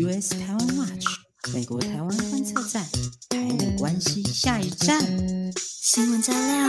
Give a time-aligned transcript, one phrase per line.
[0.00, 1.06] US 台湾 Watch
[1.52, 2.84] 美国台湾观测站，
[3.30, 5.00] 台美关系下一站，
[5.56, 6.68] 新闻加料，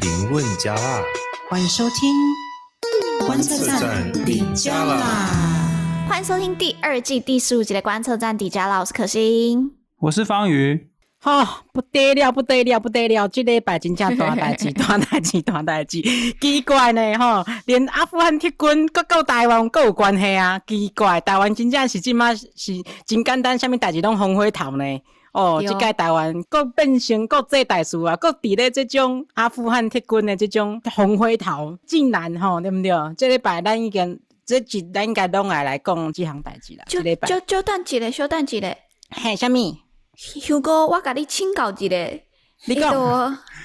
[0.00, 1.02] 评论加辣，
[1.50, 6.06] 欢迎收听观测站底加啦！
[6.08, 8.80] 欢迎收听第二季第十五集的观测站底加啦！
[8.80, 10.90] 我是可心，我是方瑜。
[11.26, 13.26] 哈、哦，不得了，不得了，不得了！
[13.26, 16.00] 这礼拜真正大代志，大代志，大代志。
[16.40, 20.56] 奇怪呢，哈，连阿富汗铁军搁跟台湾佮有关系啊？
[20.64, 22.46] 奇怪，台湾真正是即马是
[23.04, 24.84] 真简单，啥物代志拢红火头呢？
[25.32, 32.92] 哦，即届台湾搁变成国际大事啊，搁伫咧这种阿富汗铁军的这种红火头，竟然吼，对不对？
[33.18, 36.84] 这礼拜咱已经这集咱应该拢爱来讲这项代志啦。
[36.86, 38.76] 就就就等一下，稍等一下。
[39.10, 39.76] 嘿，啥物？
[40.48, 41.96] 如果我甲你请教一个，
[42.64, 42.92] 你讲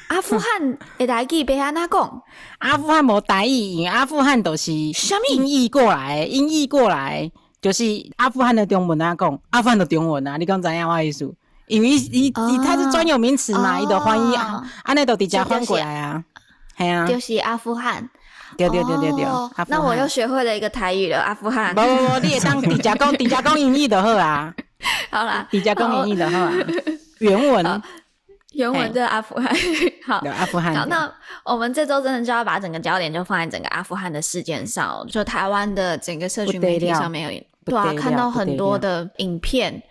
[0.09, 2.23] 阿富汗 的台语要安怎讲？
[2.59, 7.83] 阿富汗无台语，因为阿富汗都是音译过来，音译过来就是
[8.17, 11.33] 阿富汗的中文啊，讲阿富汗的中文啊，你讲怎样话意思？
[11.67, 16.21] 因为伊伊它是专有名词嘛，伊就翻译啊，安尼都直接翻过来啊，
[16.77, 18.09] 系啊，就是阿富汗，
[18.57, 19.25] 对对对对对，
[19.69, 21.73] 那我又学会了一个台语了，阿富汗。
[21.73, 24.53] 不不不，你也当直接讲，直接讲英语就好啊。
[25.09, 26.51] 好啦，比较公平的哈，
[27.19, 27.81] 原文，
[28.53, 29.53] 原文的阿富汗，
[30.05, 30.75] 好，阿富汗。
[30.75, 31.11] 好，那
[31.43, 39.81] 我们这周真的就要把整个焦点就放在整个阿富汗的事件上，就台湾的整个社群媒体上面有，对啊，看到很多的影片。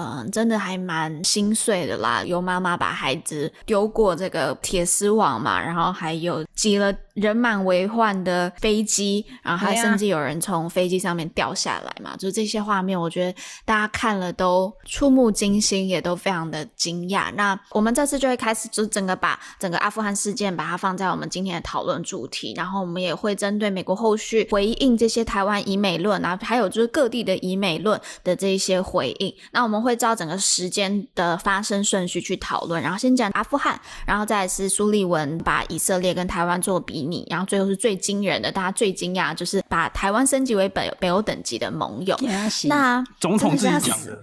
[0.00, 2.22] 嗯，真的还蛮心碎的啦。
[2.22, 12.16] 有妈妈把孩子丢过这个铁丝网嘛，然后还有挤了人满为患的飞机，然后还甚至有人从飞机上面掉下来嘛。
[12.16, 17.32] 就这些画面，我觉得大家看了都触目惊心，也都非常的惊讶。
[17.34, 29.34] 那我们这次就会开始，就整个把整个阿富汗事件把它放在我们今天的讨论主题，然后我们也会针对美国后续回应这些台湾以美论啊，还有就是各地的以美论的这一些回应。
[29.50, 29.87] 那我们会。
[29.88, 42.14] 会照整个时间的发生顺序去讨论，然后先讲阿富汗，然后再是苏利文把以色列跟台湾做比拟，然后最后是最惊人的，大家最惊讶就是把台湾升级为北北欧等级的盟友。
[42.68, 44.20] 那总统自己讲的，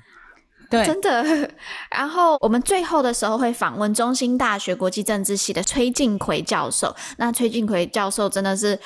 [0.69, 1.49] 对， 真的。
[1.89, 6.95] 然后我们最后的时候会访问中兴大学国际政治系的崔进奎教授。
[7.17, 8.79] 那崔进奎教授真的是。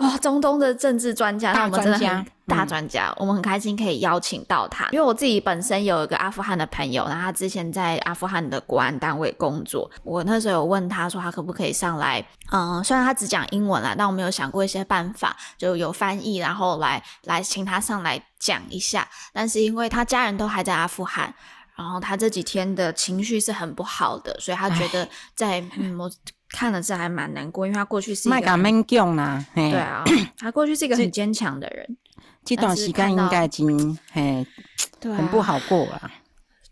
[0.00, 4.88] 哇、哦，中东的政治专家，那我们真的很大专家，嗯，我们很开心可以邀请到他。
[4.92, 9.90] 因为我自己本身有一个阿富汗的朋友，然后他之前在阿富汗的国安单位工作。
[10.02, 12.24] 我那时候有问他说，他可不可以上来？
[12.50, 19.06] 嗯，虽然他只讲英文啦，但我们有想过一些办法，就有翻译，然后来来请他上来讲一下。
[19.34, 21.34] 但是因为他家人都还在阿富汗，
[21.76, 26.10] 然后他这几天的情绪是很不好的，所以他觉得在嗯我。
[26.50, 30.04] 看了是还蛮难过，因为他过去是一个很蛮强啦，对啊，
[30.36, 31.96] 他过去是一个很坚强的人。
[32.44, 34.46] 这段时间应该已经嘿，
[34.98, 36.10] 对，很不好过啊。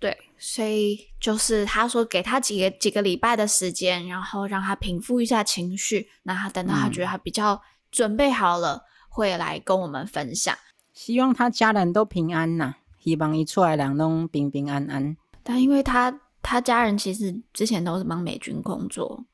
[0.01, 6.09] 对，所以就是他说给他几个几个礼拜的时间，然后让他平复一下情绪。
[6.23, 7.61] 那他等到他觉得他比较
[7.91, 10.57] 准备好了，嗯、会来跟我们分享。
[10.93, 15.17] 希望他家人都平安呐，希望一出来两都平平安安。
[15.43, 19.25] 但因为他他家人其实之前都是帮美军工作。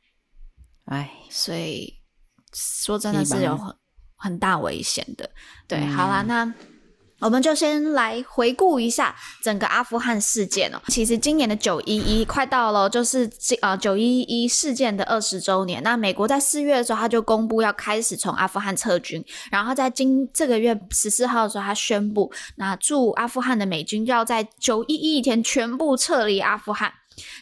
[0.87, 1.95] 哎，所以
[2.53, 3.75] 说真的是有很
[4.17, 5.31] 很大危险的。
[5.67, 6.53] 对，嗯、好啦，那
[7.21, 10.79] 我们就先来回顾一下整个阿富汗事件哦。
[10.89, 13.31] 其实今年的九一一快到了，就是
[13.63, 15.83] 呃九一一事件的二十周年。
[15.83, 26.93] 那美国在四月的时候，他就公布要开始从阿富汗撤军，然后在今这个月十四号的时候，他宣布，那驻阿富汗的美军要在九一一天全部撤离阿富汗。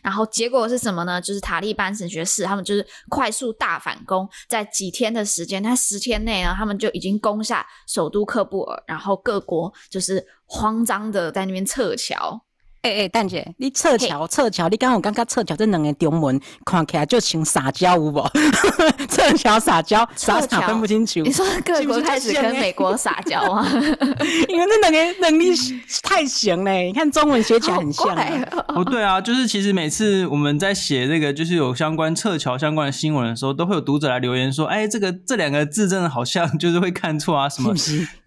[0.02, 1.20] 然后结果是什么呢？
[1.20, 12.42] 就是塔利班神学士他们就是快速大反攻，在几天的时间，他十天内呢，他们就已经攻下首都喀布尔，然后各国就是慌张的在那边撤侨。
[12.82, 18.20] 哎、欸、哎、欸，蛋姐，你撤侨撤侨，你刚刚有感觉撤侨这两个中文看起来就像撒娇有无？
[19.08, 21.20] 撤侨撒娇，傻傻分不清楚。
[21.20, 23.64] 你说各国开始跟美国撒娇啊？
[24.48, 25.54] 因为那两个能力
[26.02, 28.64] 太行嘞，你看中文写起来很像、啊。
[28.66, 37.72] 哦，对啊，就是其实每次我们在写这个，就是有相关撤侨相关的新闻的时候，都会有读者来留言说：“哎，这个这两个字真的好像， 就是会看错啊，什么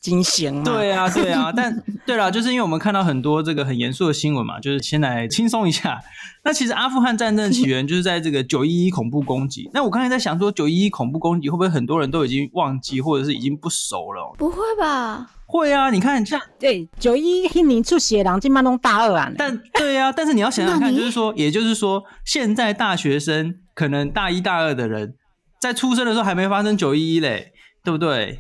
[0.05, 4.45] 惊险？”对啊，对啊， 但对了，就是因为我们看到很多这个很严肃的新闻。
[4.45, 5.99] 嘛，就是先来轻松一下。
[6.45, 9.67] 那其实阿富汗战争起源就是在这个九一一恐怖攻击。
[9.73, 14.35] 那我刚才在想说，九一一恐怖攻击会不会很多人都已经忘记，或者是已经不熟了？
[14.37, 15.27] 不会吧？
[15.47, 15.89] 会啊！
[15.89, 19.31] 你看，像对九一一年出血狼金马龙大二啊。
[19.35, 25.15] 但对啊，但是你要想想看，就是说，也就是说，现在大学生可能大一大二的人
[25.59, 27.51] 在出生的时候还没发生九一一嘞。
[27.85, 28.37] 对不对？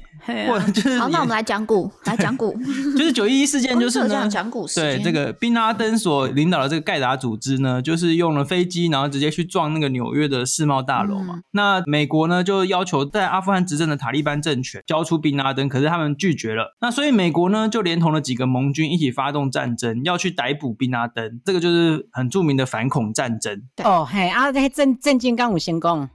[0.47, 2.57] 或者就是好，那我们来讲股， 来讲股，
[2.97, 11.35] 就是九一一事件，就是呢，讲股对这个宾拉登所领导的这个盖达组织呢，就是用了飞机，然后直接去撞那个纽约的世贸大楼嘛。
[11.35, 16.75] 嗯、那美国呢，就要求在阿富汗执政的塔利班政权交出宾拉登，可是他们拒绝了。
[16.81, 21.39] 那所以美国呢，就连同了几个盟军一起发动战争，要去逮捕宾拉登。
[21.45, 23.61] 这个就是很著名的反恐战争。
[23.83, 26.09] 哦，嘿啊，那政政经刚有先讲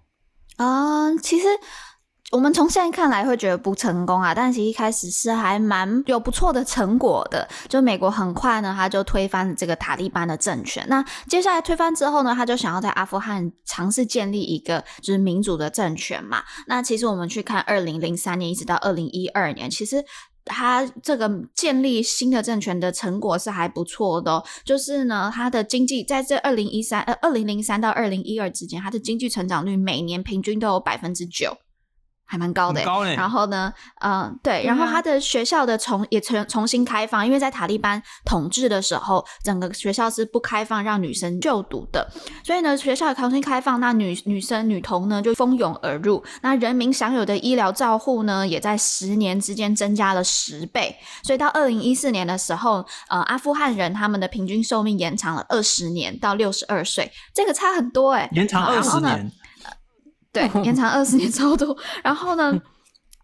[0.56, 1.44] 啊，其实。
[2.30, 7.48] 我们从现在看来会觉得不成功啊，但其实一开始是还蛮有不错的成果的。
[7.68, 10.86] 就美国很快呢，他就推翻了这个塔利班的政权。
[10.88, 16.44] 那接下来推翻之后呢，他就想要在阿富汗尝试建立一个就是民主的政权嘛。
[16.68, 20.04] 那其实我们去看二零零三年一直到二零一二年，其实
[20.44, 24.44] 他这个建立新的政权的成果是还不错的哦。
[24.64, 31.56] 就是呢，他的经济在这二零一三呃二零零三到二零一二之间，他的经济成长率每年平均都有百分之九。
[32.30, 33.72] 还蛮高的，欸高欸，然后呢，
[34.02, 42.08] 嗯、呃，对，然后他的学校的重也重重新开放，因为在塔利班统治的时候，整个学校是不开放让女生就读的，
[42.44, 50.94] 所以呢，学校重新开放，那女女生女童呢就蜂拥而入，那人民享有的医疗照护呢，也在十年之间增加了十倍，
[51.24, 59.32] 所以到二零一四年的时候，呃，阿富汗人他们的平均寿命延长了二十年到六十二岁，这个差很多哎，欸，延长二十年。
[60.32, 61.76] 对，延长二十年超多。
[62.02, 62.52] 然后呢，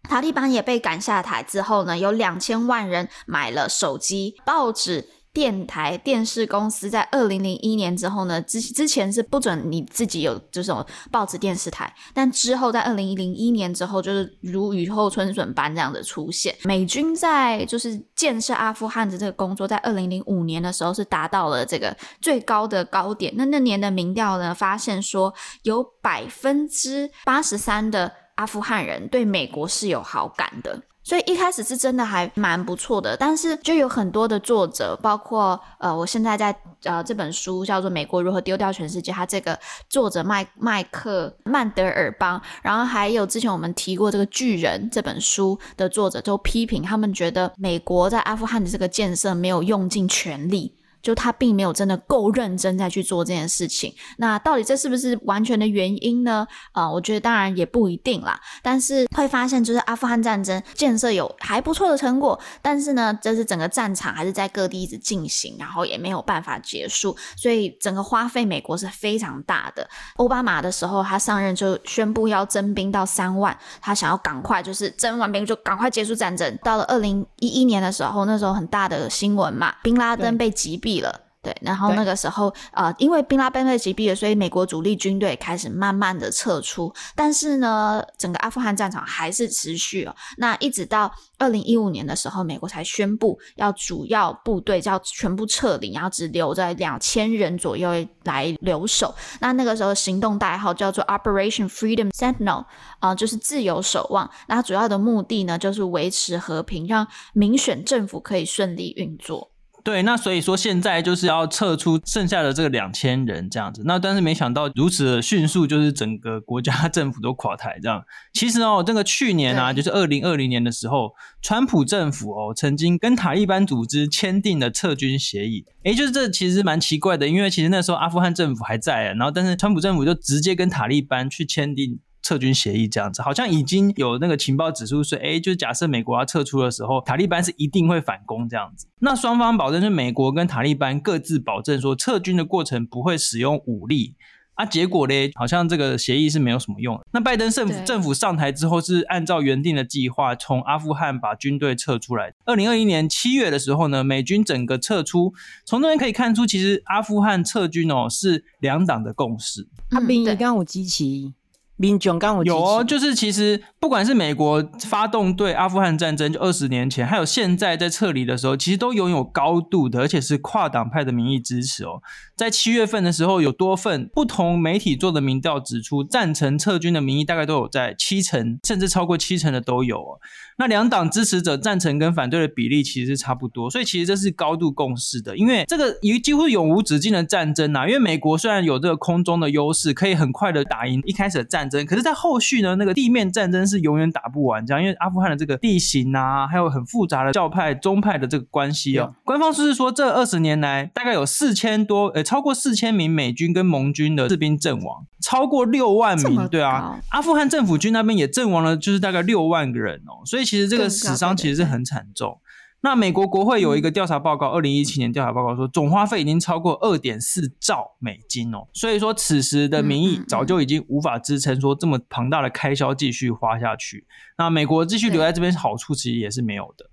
[0.03, 5.09] 塔利班也被赶下台之后呢，有两千万人买了手机、报纸。
[5.37, 16.55] 电台、电视公司在二零零一年之后呢，之之前是不准你自己有这种报纸、电视台，但之后在二零零一年之后，就是如雨后春笋般这样的出现。
[16.63, 23.31] 美军在就是建设阿富汗的这个工作，在二零零五年的时候是达到了这个最高的高点。
[23.37, 25.31] 那那年的民调呢，发现说
[25.61, 30.81] 有百分之八十三的阿富汗人对美国是有好感的。
[31.07, 39.57] 所以一开始是真的还蛮不错的，但是就有很多的作者，包括呃，我现在在呃这本书叫做《美国如何丢掉全世界》，他这个
[39.89, 50.75] 作者麦麦克曼德尔邦，然后还有之前我们提过这个《巨人》这本书的作者都批评，他们觉得美国在阿富汗的这个建设没有用尽全力。
[51.01, 56.47] 就他并没有真的够认真在去做这件事情，那到底这是不是完全的原因呢？
[56.71, 58.39] 啊、呃，我觉得当然也不一定啦。
[58.61, 69.87] 但是会发现，就是阿富汗战争建设有还不错的成果，但是呢，这是整个战场还是在各地一直进行，然后也没有办法结束，所以整个花费美国是非常大的。
[70.15, 76.57] 奥巴马的时候，他上任就宣布要征兵到三万，他想要赶快就是征完兵就赶快结束战争。
[76.63, 81.21] 到了二零一一年的时候，那时候很大的新闻嘛，宾拉登被击毙了。
[81.43, 86.91] 对，然后那个时候，呃，因为宾拉登被击毙了，所以美国主力军队开始慢慢的撤出。
[87.15, 90.13] 但是呢，整个阿富汗战场还是持续哦。
[90.37, 97.91] 那一直到二零一五年的时候，美国才宣布要主要部队要全部撤离，然后只留在两千人左右
[98.23, 99.15] 来留守。
[99.39, 102.65] 那那个时候行动代号叫做 Operation Freedom Sentinel，
[102.99, 104.29] 啊、呃，就是自由守望。
[104.47, 109.51] 那主要的目的呢，就是维持和平，让民选政府可以顺利运作。
[109.87, 118.03] 对，那所以说现在就是要撤出剩下的这个两千人这样子，那但是没想到如此的迅速，就是整个国家 政府都垮台这样。
[118.33, 125.63] 其实哦，这个去年啊，就是二零二零年的时候，川普政府哦曾经跟塔利班组织签订了撤军协议。
[125.83, 131.99] 诶，就是这其实蛮奇怪的，因为其实那时候阿富汗政府还在啊，然后但是川普政府就直接跟塔利班去签订。
[132.27, 138.85] 撤军协议这样子，好像已经有那个情报指出说，哎，就是假设美国要撤出的时候，塔利班是一定会反攻这样子。
[138.99, 144.15] 那双方保证是美国跟塔利班各自保证说，撤军的过程不会使用武力
[144.55, 144.65] 啊。
[144.65, 147.05] 结果呢，好像这个协议是没有什么用的。
[147.13, 152.33] 那拜登政府政府上台之后，是按照原定的计划从阿富汗把军队撤出来。
[152.43, 159.69] 二零二一年七月的时候呢，美军整个撤出，从这边可以看出，其实阿富汗撤军哦是两党的共识。
[159.91, 161.33] 阿兵一刚有机器。
[161.77, 172.01] 民众刚有哦，就是其实不管是美国发动对阿富汗战争，就二十年前，还有现在在撤离的时候，其实都拥有高度的，而且是跨党派的民意支持哦。
[172.35, 180.19] 在七月份的时候，有多份不同媒体做的民调指出，赞成撤军的民意大概都有在七成，甚至超过七成的都有哦。
[180.59, 185.37] 那两党支持者赞成跟反对的比例其实是差不多，所以其实这是高度共识的。
[185.37, 199.13] 因为这个几几乎永无止境的战争呐、啊，因为美国虽然有这个空中的优势，可以很快的打赢一开始的战战争，可是，在后续呢，那个地面战争是永远打不完，这样，因为阿富汗的这个地形啊，还有很复杂的教派、宗派的这个关系哦。
[199.23, 212.39] 官方是说，这二十年来，大概有四千多，呃，超过四千名美军跟盟军的士兵阵亡，超过六万名，对啊，阿富汗政府军那边也阵亡了，就是大概六万个人哦，所以其实这个死伤其实是很惨重。
[212.81, 218.67] 那美国国会有一个调查报告，二零一七年调查报告说，总花费已经超过二点四兆美金哦。
[218.71, 224.05] 所以说，此时的民意早就已经无法支撑说这么庞大的开销继续花下去。
[224.37, 226.85] 那美国继续留在这边，好处其实也是没有的。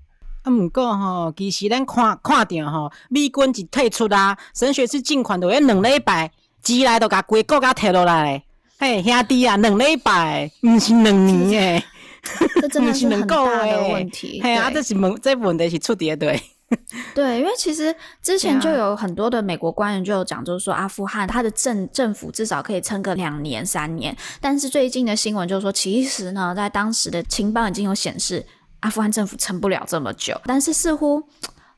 [0.42, 6.30] 啊，不过吼，其实咱看看到吼，美军一退出啊，神学是进款都要两礼拜，
[6.62, 8.42] 之内都甲规国家退落来。
[8.78, 11.84] 嘿，兄弟啊，两礼拜，不是两年诶。
[12.60, 14.40] 这真的是很大的问题。
[14.40, 16.40] 对啊，这是问这问题是出的对。
[17.14, 24.16] 对，因为其实之前就有很多的美国官员就有讲，就是说阿富汗他的政政府至少可以撑个两年三年。
[24.40, 28.44] 但是最近的新闻就是说，其实呢，在当时的情报已经有显示，
[28.80, 30.40] 阿富汗政府撑不了这么久。
[30.46, 31.22] 但是似乎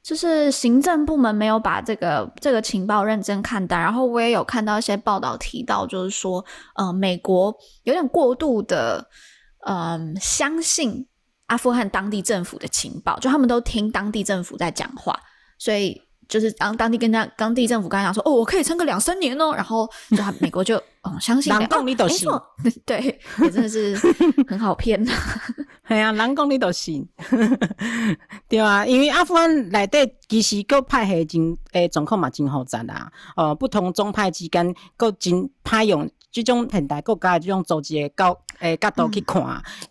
[0.02, 3.76] 就是行政部门没有把这个这个情报认真看待。
[3.76, 6.42] 然后我也有看到一些报道提到，就是说，
[6.76, 9.08] 呃，美国有点过度的。
[9.68, 11.04] 嗯，相信
[11.46, 15.18] 阿富汗当地政府的情报，就他们都听当地政府在讲话，
[15.58, 22.28] 所以就是当当地跟他当地政府刚才讲说，哦，我可以撑个两三年哦，然后就他美国就嗯 相信，人讲你都信，
[22.86, 23.96] 对，也真的是
[24.46, 25.02] 很好骗。
[25.04, 25.12] 呐，
[25.88, 27.08] 系啊，人讲你都信，
[28.48, 36.08] 对啊，因为阿富汗内底其实各派系真诶状况嘛真复杂啊，呃，不同宗派之间各真派用。
[36.30, 39.42] 这种现代国家的这种组织的角诶角度去看，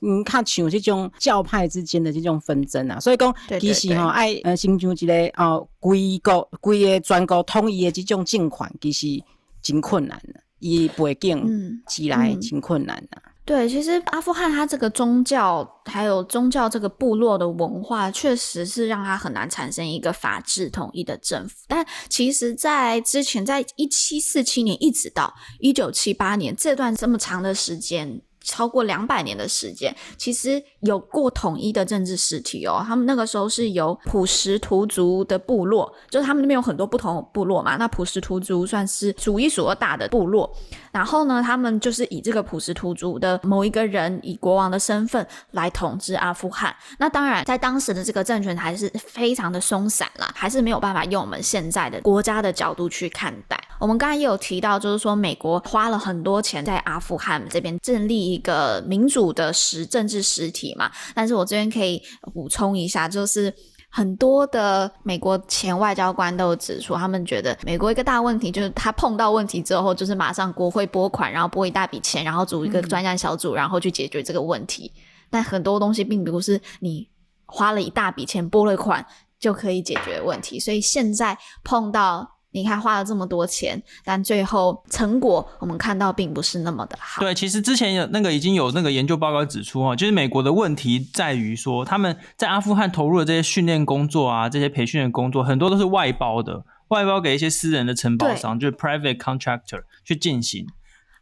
[0.02, 9.24] 嗯，较像即种教派之间的即种纷争啊，所以讲其实吼爱呃形成一个哦规国规个全国统一的即种政权，其实
[9.62, 13.22] 真困难的，伊背景起来真困难的。
[13.46, 21.56] 对，其实阿富汗它这个宗教，还有宗教这个部落的文化，确实是让它很难产生一个法治统一的政府。
[21.68, 28.22] 但其实，在之前，在一七四七年一直到一九七八年这段这么长的时间。
[28.48, 32.80] 超过两百年的时间，其实有过统一的政治实体哦。
[32.86, 37.76] 他们那个时候是由普什图族的部落，就是他们那边有很多不同的部落嘛。
[37.78, 40.48] 那普什图族算是数一数二大的部落。
[40.96, 46.74] 然后呢，他们就是以这个普什图族的某一个人以国王的身份来统治阿富汗。
[47.00, 53.62] 那当然，在当时的这个政权还是非常的松散啦，还是没有办法用我们现在的国家的角度去看待。
[53.78, 62.02] 我们刚才也有提到，就是说美国花了很多钱在阿富汗这边建立一个民主的实政治实体嘛，但是我这边可以
[62.34, 63.54] 补充一下，就是
[63.96, 74.92] 很多的美国前外交官都有指出，他们觉得美国一个大问题就是他碰到问题之后，就是马上国会拨款，然后拨一大笔钱，然后组一个专家小组，然后去解决这个问题。
[74.94, 77.08] 嗯、但很多东西并不是你
[77.46, 79.06] 花了一大笔钱拨了款
[79.40, 82.35] 就可以解决问题，所以现在碰到。
[82.56, 87.22] 你看花了这么多钱，但最后成果我们看到并不是那么的好。
[87.22, 100.66] 对，其实之前有那个已经有那个研究报告指出啊，就是美国的问题在于说，他们在阿富汗投入的这些训练工作啊，这些培训的工作，很多都是外包的，外包给一些私人的承包商，就是 private contractor 去进行。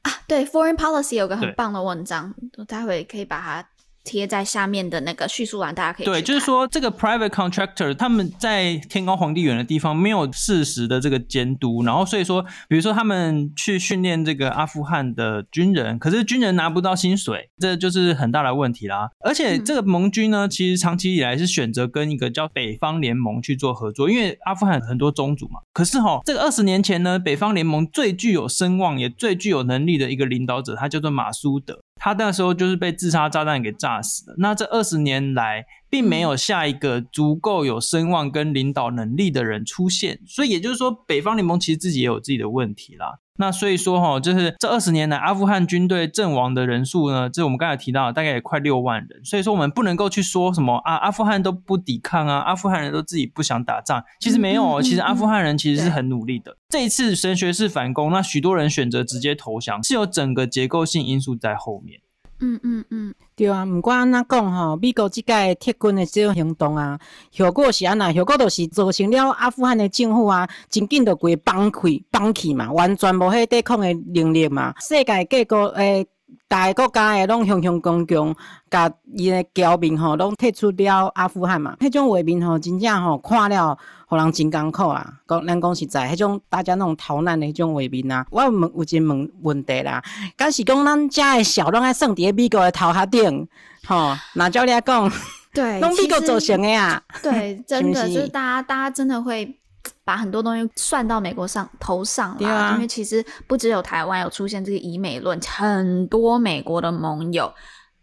[0.03, 3.67] 啊，对，Foreign Policy 有个很棒的文章，我待会可以把它。
[4.03, 19.09] 贴在下面的那个叙述栏，大家可以对，就是说这个 private contractor 他们在天高皇帝远的地方没有事实的这个监督，然后所以说，比如说他们去训练这个阿富汗的军人，可是军人拿不到薪水，这就是很大的问题啦。
[19.19, 25.61] 而且这个盟军呢，其实长期以来是选择跟一个叫北方联盟去做合作，因为阿富汗很多宗族嘛。
[25.71, 31.82] 可是哈，这个二十年前呢，北方联盟最具有声望也最具有能力的一个领导者，他叫做马苏德。
[31.95, 34.35] 他那时候就是被自杀炸弹给炸死了。
[34.37, 43.19] 那这二十年来，并没有下一个足够有声望跟领导能力的人出现，所以也就是说，北方联盟其实自己也有自己的问题啦。
[43.37, 49.25] 那所以说哈，就是这二十年来，阿富汗军队阵亡的人数呢，这我们刚才提到，大概也快六万人。
[49.25, 54.03] 所以说，我们不能够去说什么啊，阿富汗都不抵抗啊，阿富汗人都自己不想打仗。
[54.19, 56.57] 其实没有，其实阿富汗人其实是很努力的。
[56.69, 62.01] 这一次神学式反攻，那许多人选择直接投降，是有整个结构性因素在后面。
[62.39, 66.99] 嗯嗯嗯，对啊，不管安怎讲吼，美国这届撤军的这种行动啊，
[67.31, 68.11] 效果是安那？
[68.11, 74.73] 效果就是造成了阿富汗的政府啊，真紧就规崩溃崩弃嘛，完全无迄抵抗的能力嘛。
[74.79, 76.05] 世界各国诶，
[76.49, 78.35] 大个国家诶，拢雄雄共共，
[78.69, 81.77] 甲伊诶侨民吼，拢退出了阿富汗嘛。
[81.79, 83.77] 迄种画面吼，真正吼看了。
[84.13, 85.13] 互人真艰苦啊。
[85.27, 90.01] 讲咱讲实在，迄种大家那种逃难的迄种画面啊，我有问有一问问题啦，
[90.37, 93.47] 敢是讲咱遮的小拢爱算伫美国的头壳顶，
[93.87, 95.11] 吼，那照你讲，
[95.53, 99.59] 对，拢美国造成的呀，对， 真的就是大家大家真的会
[100.03, 107.53] 把很多东西算到美国上头上啦，啊、因为其实不只有台湾有出现这个以美论，很多美国的盟友，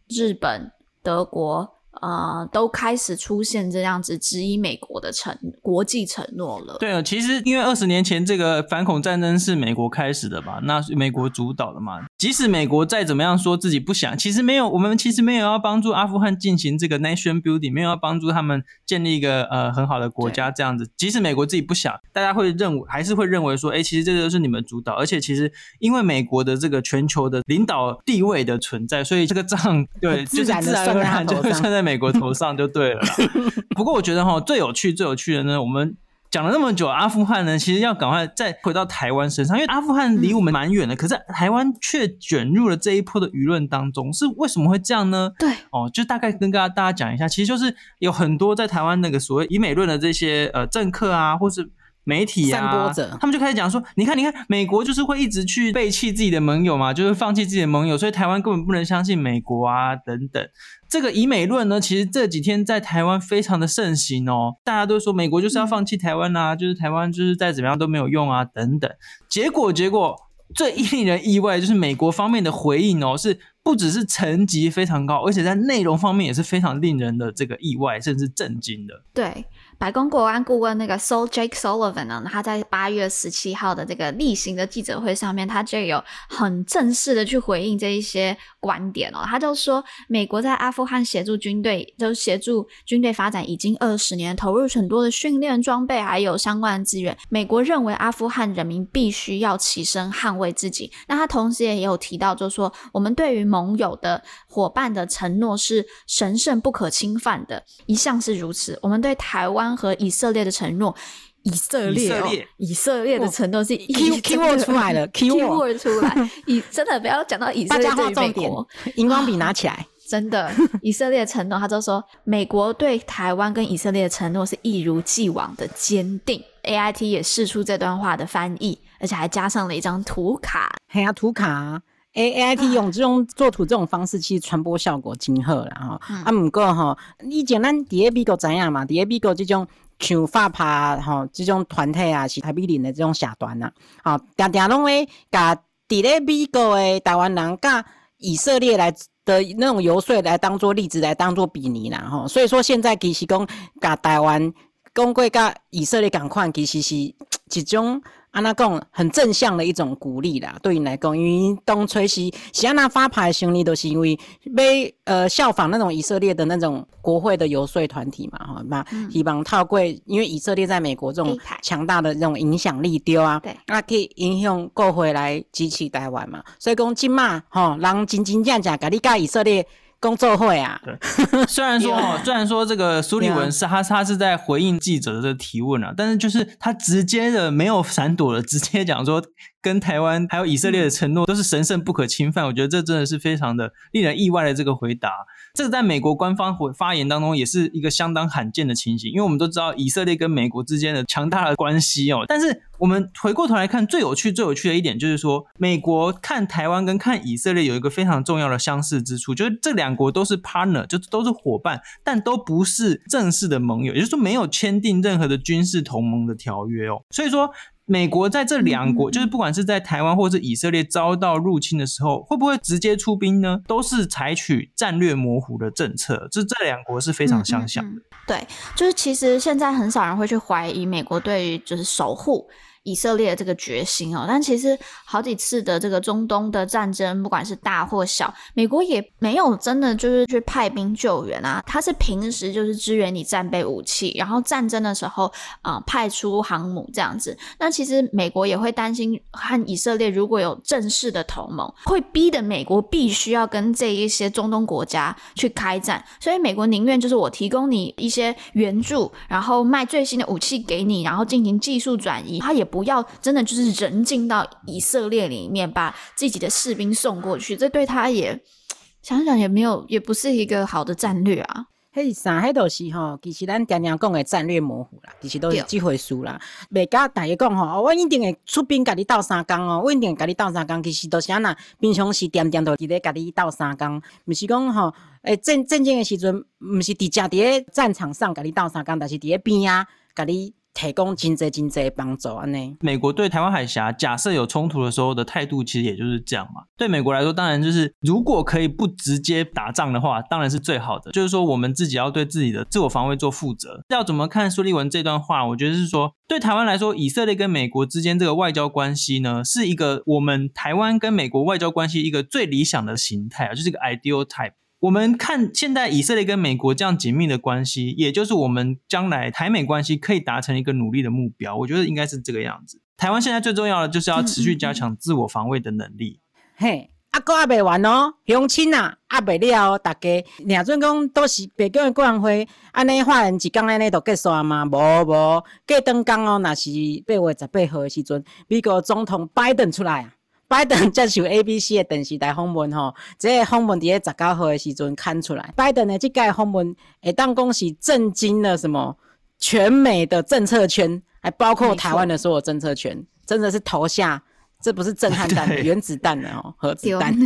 [0.09, 1.80] 日本、德国。
[2.01, 6.77] 呃，都开始出现这样子质疑美国的承国际承诺了。
[6.79, 12.01] 对啊，其实因为二十年前这个反恐战争是美国开始的嘛，那是美国主导的嘛。
[12.17, 20.89] 即使美国再怎么样说自己不想，其实没有，我们其实没有要帮助阿富汗进行这个 nation building，没有要帮助他们建立一个呃很好的国家这样子。
[20.97, 31.80] 即使美国自己不想，大家会认为还是会认为说，哎，其实这个都是你们主导，而且其实因为美国的这个全球的领导地位的存在，所以这个仗对就是自然而然就会算在。
[31.83, 33.01] 美国头上就对了。
[33.77, 35.97] 不过我觉得哈，最有趣、最有趣的呢，我们
[36.31, 45.31] 讲了那么久阿富汗呢，其实要赶快再回到台湾身上，因为阿富汗离我们蛮远的，可是台湾却卷入了这一波的舆论当中，是为什么会这样呢？
[45.39, 51.71] 对，哦，就大概跟大家大家讲一下，其实就是有很多在台湾那个所谓以美论的这些呃政客啊，或是。
[52.05, 60.45] 媒体啊，他们就开始讲说，你看，你看，美国就是会一直去背弃自己的盟友嘛，就是放弃自己的盟友，所以台湾根本不能相信美国啊，等等。
[60.89, 68.91] 这个以美论呢，其实这几天在台湾非常的盛行哦，大家都说美国就是要放弃台湾啊，就是台湾就是再怎么样都没有用啊，等等。
[69.29, 70.17] 结果，结果
[70.55, 79.05] 最令人意外就是美国方面的回应哦，是不只是层级非常高，而且在内容方面也是非常令人的这个意外，甚至震惊的。
[79.15, 79.45] 对。
[79.81, 89.23] 白宫国安顾问那个 So Jake Sullivan 呢，他在八月十七号的这个例行的记者会上面，他就有很正式的去回应这一些观点哦。
[89.25, 97.17] 他就说，美国在阿富汗协助军队，就协助军队发展已经二十年，投入很多的训练装备，还有相关的资源。
[97.31, 100.93] 美国认为阿富汗人民必须要起身捍卫自己。
[101.09, 108.79] 那他同时也有提到，就说我们对于盟友的伙伴的承诺是神圣不可侵犯的，一向是如此。
[108.83, 109.70] 我们对台湾。
[109.77, 110.95] 和以色列的承诺，
[111.43, 126.43] 以色列、哦，以色列的承诺是 key keyword 出来了， keyword 出来， 以真的不要讲到以色列对美国，荧光笔拿起来，真的，以色列的承诺，他就说美国对台湾跟以色列的承诺是一如既往的坚定。
[126.63, 131.81] A I T 也试出这段话的翻译，而且还加上了一张图卡，嘿呀，图卡。
[132.15, 136.01] A A I T 用这种做图这种方式，其实传播效果真好啦哈。
[136.11, 139.65] 嗯、啊，不过吼，以前咱伫咧美国知影嘛，伫咧美国这种
[140.01, 143.71] 像法拍吼即种团体啊，是台美林的这种社团呐，
[144.03, 145.55] 啊，常常拢会甲
[145.89, 147.85] 伫咧美国的台湾人甲
[148.19, 148.91] 以色列来
[149.25, 152.27] 的那种游说来当做例子，来当做比拟啦吼。
[152.27, 153.47] 所以说现在其实讲
[153.81, 154.53] 甲台湾
[154.93, 158.03] 讲过甲以色列共款，其实是一种。
[158.31, 164.19] 安那讲很正向的一种鼓励啦，对你来讲，因为东吹西是安那发牌的生意，都是因为
[164.55, 179.67] 被呃效仿那种以色列的那种国会的游说团体嘛，哈，那希望套柜因为以色列在美国这种强大的这种影响力，丢啊，对，那可以影响国会来支持台湾嘛，所以讲今嘛，吼，人真真正正甲你甲以色列。
[180.01, 189.23] 工作会啊，对，虽然说 哦，虽然说这个苏利文是他他是在回应记者的这个提问啊，但是就是他直接的没有闪躲的，直接讲说
[189.63, 192.47] 跟台湾还有以色列的承诺都是神圣不可侵犯。
[192.47, 195.11] 我觉得这真的是非常的令人意外的这个回答。
[195.53, 202.25] 这个在美国官方回发言当中也是一个相当罕见的情形，因为我们都知道以色列跟美国之间的强大的关系哦。
[202.27, 217.03] 但是我们回过头来看，最有趣、最有趣的一点就是说，美国看台湾跟看以色列有一个非常重要的相似之处，就是这两国都是 partner，就都是伙伴，但都不是正式的盟友，也就是说没有签订任何的军事同盟的条约哦。
[217.11, 217.51] 所以说。
[217.91, 223.59] 美国在这两国，就是不管是在台湾或是以色列遭到入侵的时候，会不会直接出兵呢？
[223.67, 227.91] 都是采取战略模糊的政策，这这两国是非常相像的。
[227.91, 228.03] 嗯嗯嗯。
[228.29, 232.49] 对，就是其实现在很少人会去怀疑美国对于就是守护。
[232.83, 241.63] 以色列的这个决心哦，但其实好几次的这个中东的战争，不管是大或小，美国也没有真的就是去派兵救援啊。
[241.67, 247.37] 他是平时就是支援你战备武器，然后战争的时候啊、派出航母这样子。
[247.59, 256.03] 那其实美国也会担心和以色列如果有正式的同盟，会逼得美国必须要跟这一些中东国家去开战。
[256.19, 262.70] 所以美国宁愿就是我提供你一些援助，然后卖最新的武器给你，然后进行技术转移，他也。
[262.71, 268.41] 不要真的就是人进到以色列里面，把自己的士兵送过去，这对他也
[269.03, 271.67] 想想也没有，也不是一个好的战略啊。
[271.93, 276.41] 迄啥，迄都是吼，其实咱常常讲的战略模糊啦，其实都是即回事啦。
[276.71, 280.81] 袂甲大家讲吼，我一定会出兵甲你斗相共哦，我一定会甲你斗相共。
[280.83, 290.55] 其实都是安那，平常时点点都伫咧甲你斗相共，毋是讲吼，诶正正经的时阵，毋是伫正伫咧战场上甲你斗相共，但是伫咧边啊，甲你。
[290.73, 292.47] 提供经济经济帮助啊！
[292.47, 296.63] 呢，美国对台湾海峡假设有冲突的时候的态度，其实也就是这样嘛。
[296.77, 301.11] 对美国来说，当然就是如果可以不直接打仗的话，当然是最好的。
[301.11, 303.85] 就是说，我们自己要对自己的自我防卫做负责。
[303.89, 305.47] 要怎么看苏立文这段话？
[305.49, 314.53] 我觉得是说，对台湾来说，以色列跟美国之间这个外交关系呢，是一个我们台湾跟美国外交关系一个最理想的形态啊，就是一个 ideal type。
[314.81, 321.55] 我们看现在以色列跟美国这样紧密的关系，也就是我们将来台美关系可以达成一个努力的目标。
[321.55, 322.81] 我觉得应该是这个样子。
[322.97, 326.21] 台湾现在最重要的就是要持续加强自我防卫的能力。
[326.57, 334.65] 嘿，阿哥阿未完哦，乡亲啊，阿未了，大家两尊公都是北京的国安会，安尼话人一讲安尼都结束吗？
[334.65, 336.71] 无无，过灯刚哦，那是
[337.07, 340.15] 八月十八号的时阵，美国总统拜登出来啊。
[340.51, 348.97] 拜登接受 ABC 的电视台访问吼，这个访问伫咧十九号的时阵看出来，拜登的这届访问，会当讲是震惊了什么
[349.39, 354.21] 全美的政策圈，还包括台湾的所有政策圈，真的是投下，
[354.61, 357.17] 这不是震撼弹，原子弹的哦，核子弹。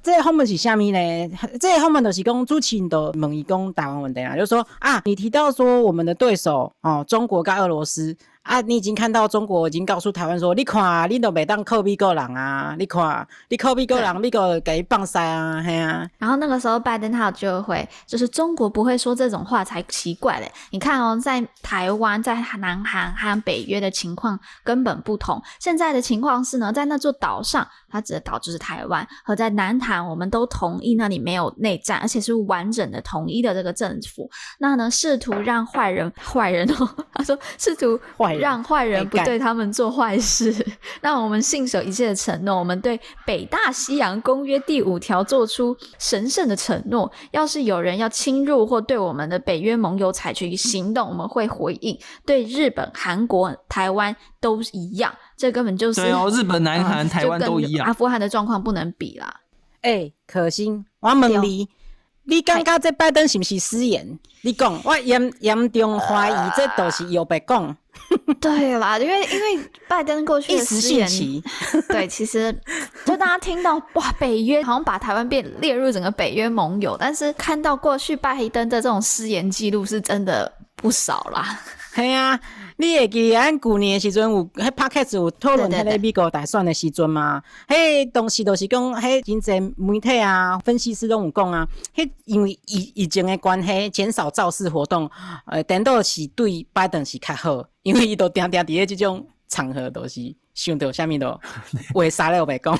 [0.00, 0.98] 这个访问是虾米呢？
[1.60, 8.16] 这个访问就是讲主持人都问伊讲台湾问题啊，就是说啊，你提到说我们的对手哦，中国跟俄罗斯。
[8.42, 8.60] 啊！
[8.62, 12.74] 你已经看到中国已经告诉台湾说，你看，你都没当靠美国人啊！
[12.76, 15.62] 你看，你靠美国人，美国给你棒塞啊！
[15.64, 16.04] 嘿啊！
[16.18, 20.50] 然后那个时候拜登他就会，就是中国不会说这种话才奇怪嘞！
[20.70, 25.40] 你看哦，在台湾、在南韩和北约的情况根本不同。
[25.60, 34.28] 现在的情况是呢，在那座岛上，它指的岛就是台湾，和在南韩，我们都同意那里没有内战，而且是完整的统一的这个政府。
[34.58, 38.31] 那呢，试图让坏人坏人哦， 他说试图坏。
[38.38, 40.54] 让坏人不对他们做坏事，
[41.00, 42.56] 让我们信守一切的承诺。
[42.56, 51.98] 我们对北大西洋公约第五条做出神圣的承诺：要是有人要侵入或对我们的北约盟友采取行动，我们会回应。
[52.24, 56.30] 对日本、韩国、台湾都一样，这根本就是对哦。
[56.32, 57.86] 日本、南韩、台湾都一样。
[57.86, 59.40] 阿富汗的状况不能比啦。
[59.80, 61.68] 哎、欸，可心，我问你。
[62.24, 64.16] 你感觉这拜登是不是失言？
[64.42, 67.76] 你讲，我严严重怀疑这都是有白讲。
[68.40, 71.08] 对啦，因为因为拜登过去的失言，
[71.88, 72.54] 对，其实
[73.04, 81.60] 就大家听到哇，北约好像把台湾变列入整个北约盟友，但是看到过去拜登的这种失言记录是真的不少啦。
[81.94, 82.38] 系啊。
[82.78, 87.40] 你会记咱旧年的时阵有迄 Podcast 有讨论迄个美国大选的时阵嘛？
[87.68, 95.08] 迄当时都是讲，迄真侪媒体啊、分析师拢有讲啊，迄因为疫疫情的关系，减少造势活动，
[95.46, 100.20] 呃，颠倒是对拜登是较好，因为伊都定定伫咧即种场合都是
[100.54, 101.38] 想到下面都
[101.94, 102.76] 为啥了白讲。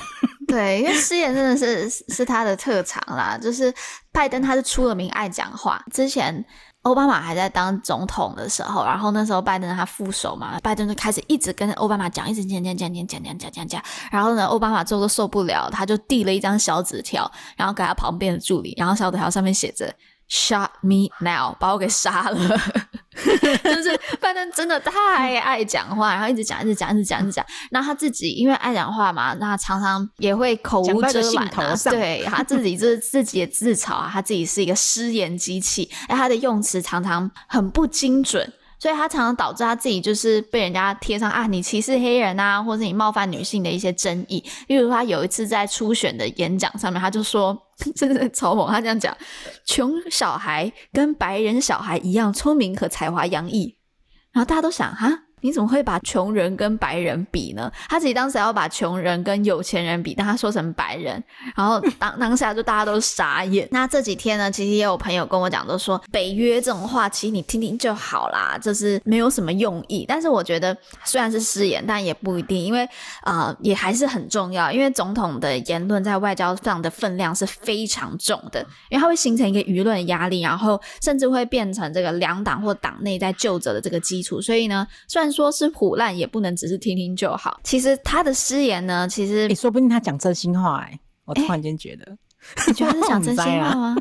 [0.47, 3.73] 对，因为失言真的是是他的特长啦，就是
[4.11, 6.43] 拜登他是出了名爱讲话，之前。
[6.83, 19.93] 奥巴马还在当总统的时候，然后那时候拜登他副手嘛，拜登就开始一直跟奥巴马讲，一直讲讲讲讲讲讲讲讲讲，然后呢，奥巴马最后都受不了，他就递了一张小纸条，然后给他旁边的助理，然后小纸条上面写着。
[20.29, 22.59] “shut me now，把我给杀了！
[23.63, 27.45] 就是拜登真的太爱讲话，然后一直讲，一直讲，一直讲，一直讲。
[27.71, 31.75] 那他自己因为爱讲话嘛，那常常也会口无遮拦啊。
[31.89, 38.51] 对，他自己就是自己也自嘲啊，他自己是一个失言机器，哎，他的用词常常很不精准。
[38.83, 44.43] 所以他常常导致他自己就是被人家贴上啊，你歧视黑人啊，或者你冒犯女性的一些争议。
[44.67, 47.57] 例如他有一次在初选的演讲上面，他就说，
[47.95, 49.15] 真的超猛，他这样讲：
[49.65, 53.77] 穷小孩跟白人小孩一样聪明和才华洋溢。
[54.33, 55.07] 然后大家都想哈。
[55.43, 57.71] 你怎么会把穷人跟白人比呢？
[57.89, 61.21] 他自己当时要把穷人跟有钱人比，但他说成白人，
[61.55, 63.67] 然后当当下就大家都傻眼。
[63.71, 70.05] 那这几天呢，其实也有朋友跟我讲，都说北约这种话，其实你听听就好啦，就是没有什么用意。
[70.07, 72.87] 但是我觉得虽然是失言，但也不一定，因为
[73.23, 84.39] 呃也还是很重要，因为总统的言论在外交上的分量是非常重的，因为它会形成一个舆论压力，然后甚至会变成这个两党或党内在就责的这个基础。
[84.41, 87.59] 所以呢，虽然说是腐烂，也不能只是听听就好。
[87.63, 90.99] 其实他的失言呢，其实你、欸、说不定他讲真心话哎、欸。
[91.25, 92.17] 我突然间觉得，欸、
[92.67, 93.95] 你觉得他是讲 真心话吗？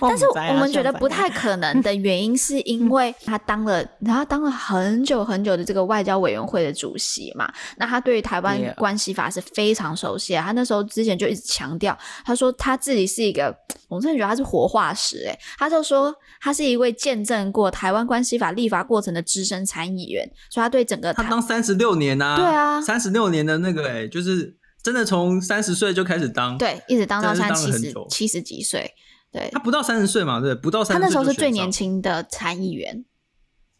[0.00, 7.50] 但是我们觉得不太可能的原因，是因为他当了，然后当了很久很久的这个外交委员会的主席嘛。
[7.78, 10.40] 那他对于台湾关系法是非常熟悉的。
[10.40, 13.54] 他那时候之前就一直强调，他说他自己是一个，
[13.88, 15.38] 我真的觉得他是活化石诶。
[15.58, 28.92] 他就说他是一位见证过台湾关系法立法过程的资深参议员，所以他对整个他当三十六年啊，对啊，三十六年的那个诶，就是真的从三十岁就开始当，对，一直当到现在七十七十几岁。
[29.32, 31.00] 对，他不到三十岁嘛，对，不到三十岁。
[31.00, 33.04] 他那时候是最年轻的参议员。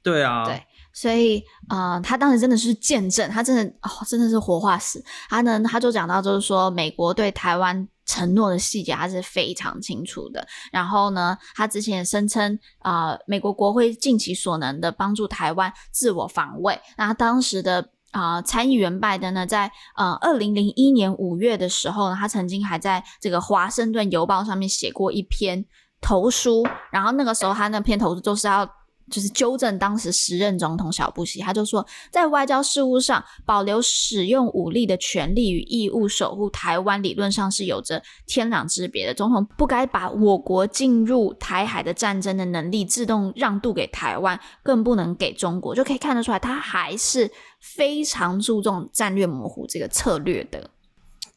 [0.03, 0.63] 对啊，对，
[0.95, 5.03] 所以呃，他当时真的是见证，他真的哦，真的是活化石。
[5.29, 10.47] 他呢，他就讲到就是说，美国对台湾承诺的细节，他是非常清楚的。
[10.73, 16.81] 然后呢，他之前也声称啊，美国国会尽其所能的帮助台湾自我防卫。
[16.97, 17.91] 那他当时的。
[18.11, 25.64] 啊、参议员拜登呢，在呃二零零一年五月的时候呢，他曾经还在这个《华盛顿邮报》上面写过一篇
[26.01, 28.68] 投书，然后那个时候他那篇投书就是要。
[29.11, 39.12] 就是纠正当时时任总统小布希，他就说，在外交事务上保留使用武力的权利与义务，守护台湾，理论上是有着天壤之别的。
[39.12, 45.75] 总统不该把我国进入台海的战争的能力自动让渡给台湾，更不能给中国。
[45.75, 50.70] 就可以看得出来，他还是非常注重战略模糊这个策略的。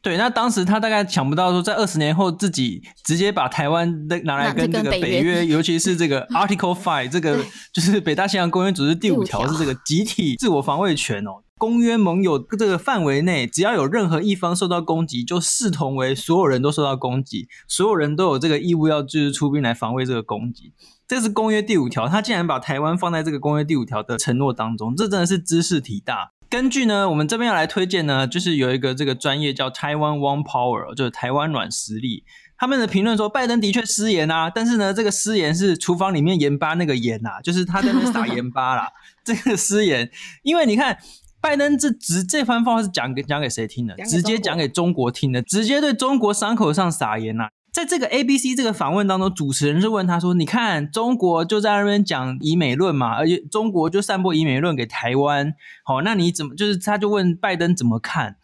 [0.03, 11.41] 对，那当时他大概想不到说，在二十年后自己直接把台湾拿来跟这个北约，尤其是这个 Article Five，这个就是北大西洋公约组织第五条是这个集体自我防卫权哦。
[11.57, 20.73] 公约盟友这个范围内，只要有任何一方受到攻击，就视同为所有人都受到攻击，所有人都有这个义务要就是出兵来防卫这个攻击。
[21.07, 26.31] 这是公约第五条，他竟然把台湾放在这个公约第五条的承诺当中，这真的是知识体大。
[26.53, 32.25] 根据呢，我们这边要来推荐呢，就是有一个这个专业叫台湾 One Power，就是台湾软实力。
[32.59, 38.87] 他们的评论说，拜登的确失言啊，但是呢，这个失言是厨房里面盐巴那个盐啊，就是他在那撒盐巴啦。
[39.25, 40.11] 这个失言，
[40.43, 40.95] 因为你看，
[41.41, 43.95] 拜登这直这番话是讲给讲给谁听的？
[44.05, 47.49] 直接讲给中国听的，直接对中国伤口上撒盐呐。
[47.73, 58.35] 在这个 ABC 这个访问当中，主持人是问他说：“你看，中国就在那边讲以美论嘛，而且中国就散播以美论给台湾，好，那你怎么就是？”他就问拜登怎么看。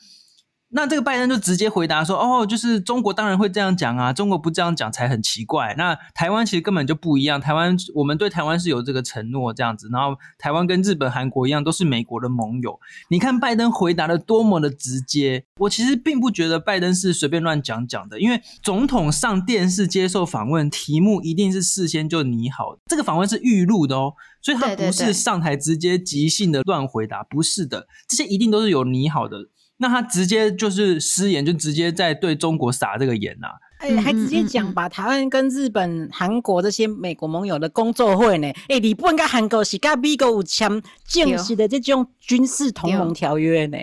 [0.71, 5.73] 那这个拜登就直接回答说：“哦，就是中国当然会这样讲啊，中国不这样讲才很奇怪。
[5.77, 9.89] 那台湾其实根本就不一样，台湾我们对台湾是有这个承诺这样子。
[9.91, 12.79] 然后台湾跟日本、韩国一样，都是美国的盟友。
[13.09, 15.43] 你看拜登回答的多么的直接。
[15.57, 29.49] 我其实并不觉得拜登是随便乱讲讲的，因为总统上电视接受访问，题目一定是事先就拟好的，这个访问是预录的哦，所以他不是上台直接即兴的乱回答，不是的，这些一定都是有拟好的。”
[29.81, 40.69] 那他直接就是失言，就直接在对中国撒这个盐呐、啊，哎、欸，还直接讲把台湾跟日本、韩国这些美国盟友的工作会呢，哎、欸，日本跟韩国是跟美国有签
[41.07, 43.77] 正式的这种军事同盟条约呢，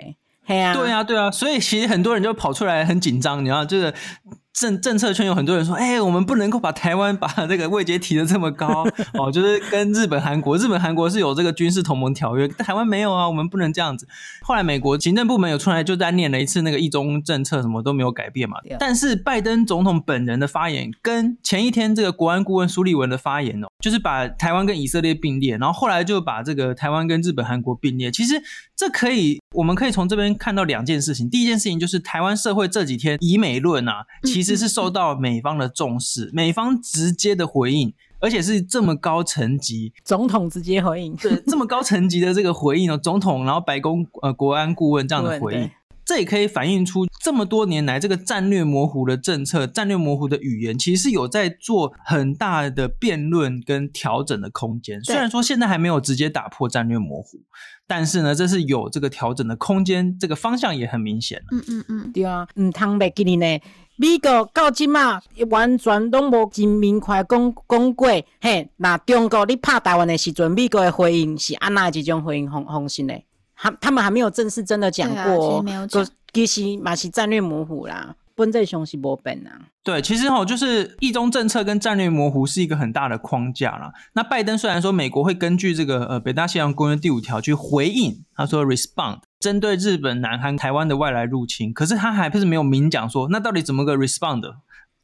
[0.47, 3.93] 对啊，对啊，对啊，所以其实很多人就跑出来很紧张，你知道这个。
[4.59, 14.07] 政政策圈有很多人说，哎、欸，我们不能够把台湾把这个位阶提的这么高 哦，就是跟日本、韩国，日本、韩国是有这个军事同盟条约，但台湾没有啊，我们不能这样子。
[14.41, 18.57] 后来美国行政部门有出来就在念了一次那个一中政策，什么都没有改变嘛。
[18.79, 28.09] 但是拜登总统本人的发言跟前一天这个国安顾问苏利文的发言哦，就是把台湾跟以色列并列，然后后来就把这个台湾跟日本、韩国并列。
[28.09, 28.41] 其实
[28.75, 31.29] 这可以，我们可以从这边看到两件事情。
[31.29, 34.46] 第一件事情就是台湾社会这几天以美论啊，其实。
[34.47, 45.69] 其实是受到美方的重视，美方直接的回应，而且是这么高层级，总统直接回应，对，这么高层级的这个回应哦，总统，然后白宫呃国安顾问这样的回应，
[46.07, 55.03] 这也可以反映出这么多年来这个战略模糊的政策、战略模糊的语言，其实是有在做很大的辩论跟调整的空间。
[55.03, 57.41] 虽然说现在还没有直接打破战略模糊，
[57.85, 61.43] 但是呢，这是有这个调整的空间，这个方向也很明显。
[61.51, 63.45] 嗯嗯嗯，对啊，嗯，汤贝给你呢。
[63.99, 68.07] 美国到今嘛完全拢无真明快讲讲过，
[68.39, 73.13] 嘿，那中国你拍台湾的时阵，美国的回应是按哪几种回应方方式呢？
[73.57, 79.67] 他他们还没有正式真的讲过，哦，其实没有讲，其实马是战略模糊啦，本在雄是无变啊。
[79.83, 83.91] 对，其实哈，就是一中政策跟战略模糊是一个很大的框架啦。
[84.13, 89.19] 那拜登虽然说美国会根据这个呃北大西洋公约第五条去回应，他说 respond。
[89.39, 94.43] 针对日本、南韩、台湾的外来入侵，可是他还不是没有明讲说，那到底怎么个 respond，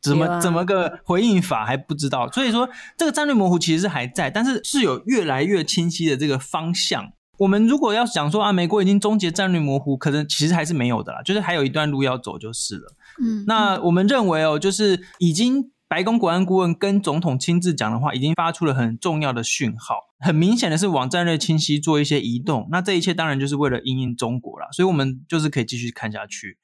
[0.02, 2.30] 怎么怎么个回应法还不知道。
[2.32, 7.14] 所以说这个战略模糊其实是还在，但是是有越来越清晰的这个方向。
[7.38, 12.96] 我们如果要想说啊，美国已经终结战略模糊，可能其实还是没有的啦，就是还有一段路要走就是了。
[13.22, 15.72] 嗯，那我们认为哦，就是已经。
[15.86, 19.98] 白宫国安顾问跟总统亲自讲的话，已经发出了很重要的讯号。
[20.20, 26.58] 很明显的是往战略清晰做一些移动，那这一切当然就是为了因应中国啦，所以我们就是可以继续看下去。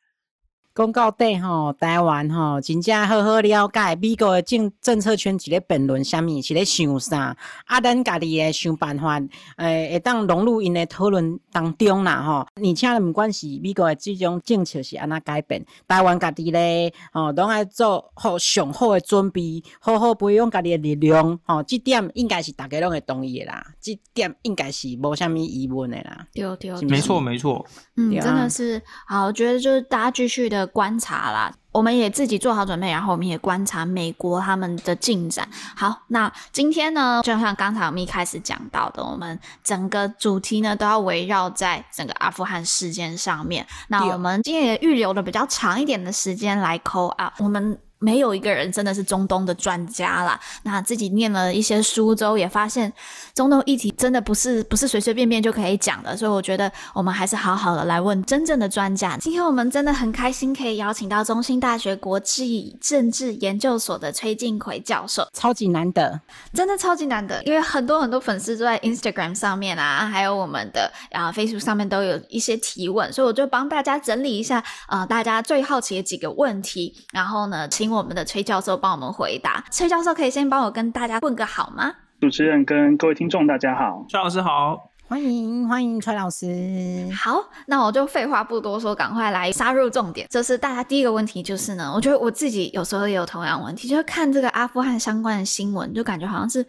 [0.75, 9.19] 讲到底吼，台湾吼真正好好了解美国的政政策圈是咧辩论啥物，是咧想啥，啊，咱家己诶想办法，
[9.57, 12.47] 诶、欸，会当融入因诶讨论当中啦吼。
[12.55, 21.61] 而且毋管是美国诶即种政策是安怎改变，台湾家己咧吼，拢爱做好上好诶准备，好好培养家己诶力量吼。
[21.63, 26.25] 即点应该是大家拢会同意诶啦，即点应该是无啥物疑问诶啦。
[26.33, 27.65] 对对，没错没错，
[27.97, 30.58] 嗯，真的是好，我觉得就是大家继续的。
[30.67, 35.47] 观察啦，我们也自己做好准备，然后我们也观察美国他们的进展。
[35.75, 43.65] 好，那今天呢，就像刚才我们一开始讲到的，我们整个主题呢都要围绕在整个阿富汗事件上面。
[43.87, 47.77] 那我们今天也预留了比较长一点的时间来 call out 我们。
[47.99, 50.39] 没有一个人真的是中东的专家啦。
[50.63, 52.91] 那自己念了一些书之后，也发现
[53.35, 56.15] 中东议题真的不是不是随随便便就可以讲的。
[56.15, 59.17] 所以我觉得我们还是好好的来问真正的专家。
[59.17, 66.21] 今天我们真的很开心可以邀请到中兴大学国际政治研究所的崔静奎教授，超级难得，
[66.53, 67.43] 真的超级难得。
[67.43, 77.88] 因为很多很多粉丝都在 Instagram 上面啊，还有我们的啊 Facebook 上面都有一些提问，所以我就帮大家整理一下啊、呃，大家最好奇的几个问题，然后呢，请。
[77.91, 79.63] 我们的崔教授帮我们回答。
[79.71, 81.93] 崔教授可以先帮我跟大家问个好吗？
[82.21, 87.09] 主持人跟各位听众大家好，崔老师好，欢迎欢迎崔老师。
[87.17, 90.27] 好，那我就废话不多说，赶快来杀入重点。
[90.29, 96.65] 这是大家第一个问题，就是呢，我觉得我自己有时候也有同样问题，就是看这个阿富汗相关的新闻，就感觉好像是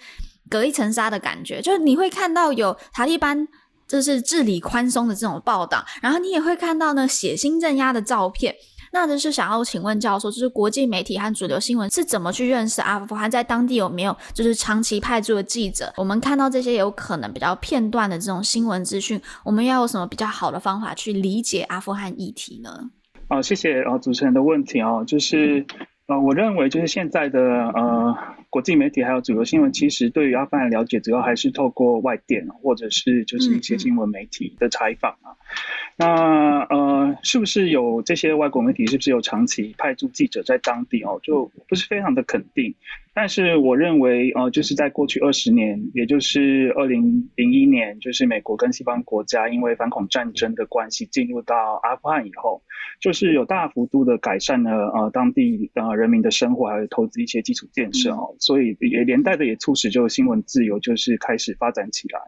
[0.48, 3.48] 隔一层纱的感觉，就是你会看到有塔利班
[3.88, 8.54] 就是治理宽松的这种报道，然后你也会看到呢血腥镇压的照片。
[8.92, 15.92] 那就是想要请问教授，就是国际媒体和主流新闻是怎么去认识阿富汗，在当地有没有就是长期派驻的记者？
[15.96, 22.90] 我们看到这些有可能比较片段的这种新闻资讯，我们要有什么比较好的方法去理解阿富汗议题呢？
[23.28, 25.64] 好、哦，谢谢啊、哦，主持人的问题哦，就是
[26.06, 28.16] 呃，我认为就是现在的呃
[28.48, 35.30] 国际媒体还有主流新闻，其实对于阿富汗的了解，主要还是透过外电或者是就是一些新闻媒体的采访啊。
[35.30, 38.86] 嗯嗯那呃，是不是有这些外国媒体？
[38.86, 41.20] 是不是有长期派驻记者在当地哦？
[41.22, 42.74] 就不是非常的肯定。
[43.12, 52.62] 但是我认为，呃，就是在过去二十年，也就是二零零一年，就是美国跟西方国家因为反恐战争的关系进入到阿富汗以后，
[52.98, 62.20] 就是有大幅度的改善了呃当地呃人民的生活，还有投资一些基础建设哦，所以也连带的也促使就新闻自由就是开始发展起来。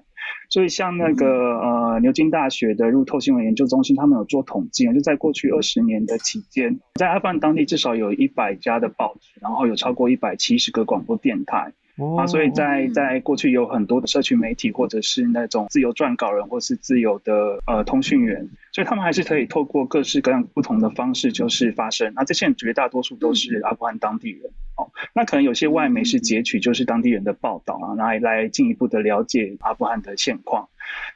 [0.48, 11.72] 所以像那个呃牛津大学的入透新闻研究中心，他们有做统计，就在过去二十年的期间，在阿富汗当地至少有一百家的报纸，然后有超过一百七十个广播电台。
[12.16, 22.12] 啊，所以在在过去有很多的社群媒体，或者是那种自由撰稿人，或是自由的呃通讯员，所以他们还是可以透过各式各样不同的方式就是发声。
[22.14, 24.90] 那这些人绝大多数都是阿富汗当地人哦。
[25.14, 30.68] 那可能有些外媒是截取就是当地人的报道啊，来来进一步的了解阿富汗的现况。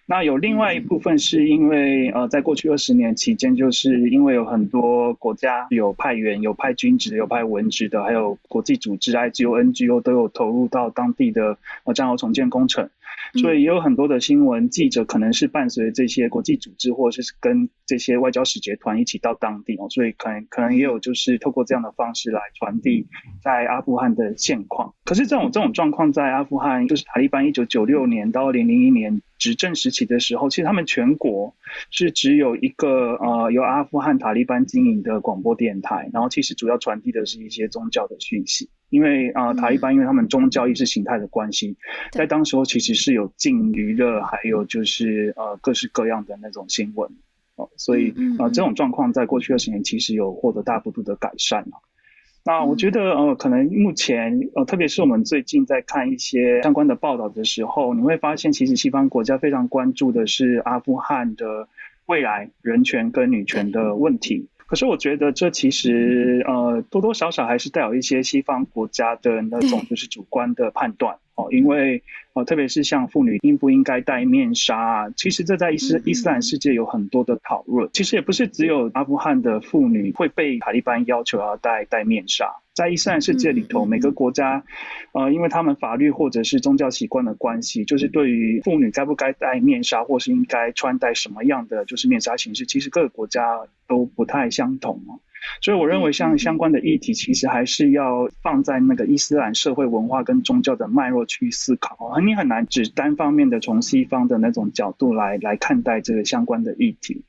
[0.08, 12.88] 那有另外一部分是因为，呃，在过去二十年期间，就是因为有很多国家有派员、有派军职的、有派文职的，还有国际组织、IGO、NGO 都有投入到当地的呃战后重建工程。
[13.36, 23.06] 所以也有很多的新闻记者可能是伴随这些国际组织，或者是跟这些外交使节团一起到当地哦，所以可能可能也有就是透过这样的方式来传递
[23.42, 24.94] 在阿富汗的现况。
[25.04, 31.54] 可是这种这种状况在阿富汗，就是塔利班一九九六年到二零零一年执政时期的时候，其实他们全国
[31.90, 38.70] 是只有一个呃由阿富汗塔利班经营的广播电台，然后其实主要传递的是一些宗教的讯息。
[38.88, 41.76] 因为啊、呃，塔利班因为他们宗教意识形态的关系，
[42.12, 47.10] 在当时候其实是有禁娱乐，还有就是呃各式各样的那种新闻
[47.56, 51.66] 哦，所以啊、呃、这种状况在过去二十年其实有获得大幅度的改善。
[52.44, 61.68] 那我觉得呃可能目前呃特别是我们最近在看一些相关的报道的时候，你会发现其实西方国家非常关注的是阿富汗的
[62.06, 64.48] 未来人权跟女权的问题。
[64.66, 72.02] 可是我觉得这其实呃多多少少还是带有一些西方国家的那种就是主观的判断哦，因为
[72.32, 77.88] 呃特别是像妇女应不应该戴面纱，其实这在伊斯伊斯兰世界有很多的讨论。
[77.92, 82.56] 其实也不是只有阿富汗的妇女会被塔利班要求要戴戴面纱。
[82.76, 84.62] 在伊斯兰世界里头，每个国家，
[85.12, 95.00] 呃，因为他们法律或者是宗教习惯的关系，就是对于妇女该不该戴面纱，或是应该穿戴什么样的就是面纱形式，其实各个国家都不太相同。
[95.62, 101.96] 所以我认为像相关的议题，其实还是要放在那个伊斯兰社会文化跟宗教的脉络去思考。
[102.20, 107.24] 你很难只单方面的从西方的那种角度来来看待这个相关的议题。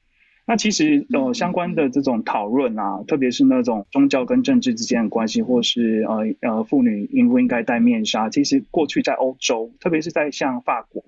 [0.49, 11.03] 那其实呃，相关的这种讨论啊，特别是那种宗教跟政治之间的关系，或是呃呃，妇女应不应该戴面纱，其实过去在欧洲，特别是在像法国，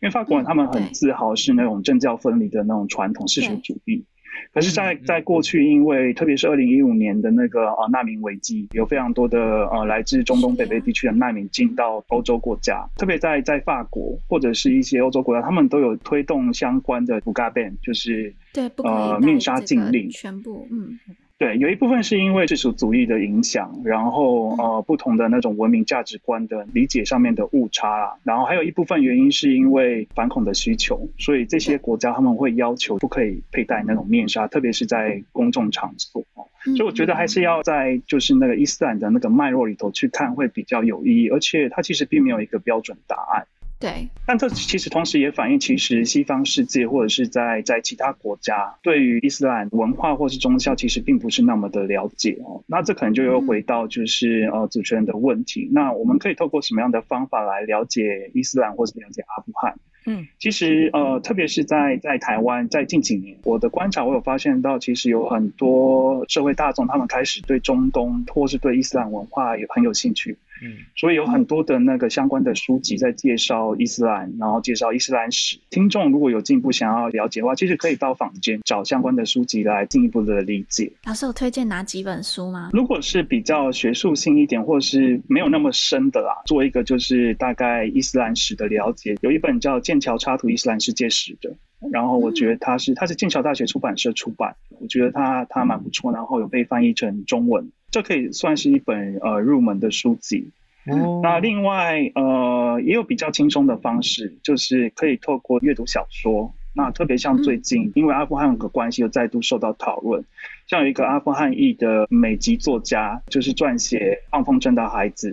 [0.00, 4.04] 因为法国人他们很自豪是那种政教分离的那种传统世俗主义。
[4.52, 20.98] 可是在，在在过去，因为特别是二零一五年的那个呃难民危机，有非常多的呃来自中东北非地区的难民进到欧洲国家，特别在在法国或者是一些欧洲国家，他们都有推动相关的 burqa ban，就是对呃面纱禁令，全部嗯。
[21.36, 36.24] 对，有一部分是因为世俗主义的影响，然后呃不同的那种文明价值观的理解上面的误差啦，然后还有一部分原因是因为反恐的需求，所以这些国家他们会要求不可以佩戴那种面纱，特别是在公众场所。
[36.64, 43.46] 所以我觉得还是要在就是那个伊斯兰的那个脉络里头去看会比较有意义，而且它其实并没有一个标准答案。
[43.80, 52.62] 对，但这其实同时也反映，其实西方世界或者是在在其他国家，对于伊斯兰文化或是宗教，其实并不是那么的了解哦。
[52.66, 55.68] 那这可能就又回到就是呃主持人的问题。
[55.72, 59.74] 那我们可以透过什么样的方法来了解伊斯兰或是了解阿富汗？
[60.06, 70.36] 嗯，其实呃，特别是在在台湾，在近几年，我的观察，我有发现到，其实有很多社会大众，他们开始对中东或是对伊斯兰文化也很有兴趣。
[70.64, 75.58] 嗯，所以有很多的那个相关的书籍在介绍伊斯兰，然后介绍伊斯兰史。
[75.68, 80.90] 听众如果有进一步想要了解的话，其实可以到坊间找相关的书籍来进一步的理解。
[81.04, 82.70] 老师有推荐哪几本书吗？
[82.72, 91.54] 如果是比较学术性一点，或是没有那么深的啦，做一个就是大概伊斯兰史的了解，有一本叫《剑桥插图伊斯兰世界史》的，
[91.92, 97.70] 然后我觉得它是它是剑桥大学出版社出版，我觉得它它蛮不错，然后有被翻译成中文。
[97.94, 100.50] 这可以算是一本呃入门的书籍。
[100.84, 106.52] 嗯，那另外呃也有比较轻松的方式，就是可以透过阅读小说。
[106.74, 110.24] 那特别像最近，因为阿富汗的关系又再度受到讨论，
[110.66, 115.30] 像有一个阿富汗裔的美籍作家，就是撰写《放风筝的孩子》，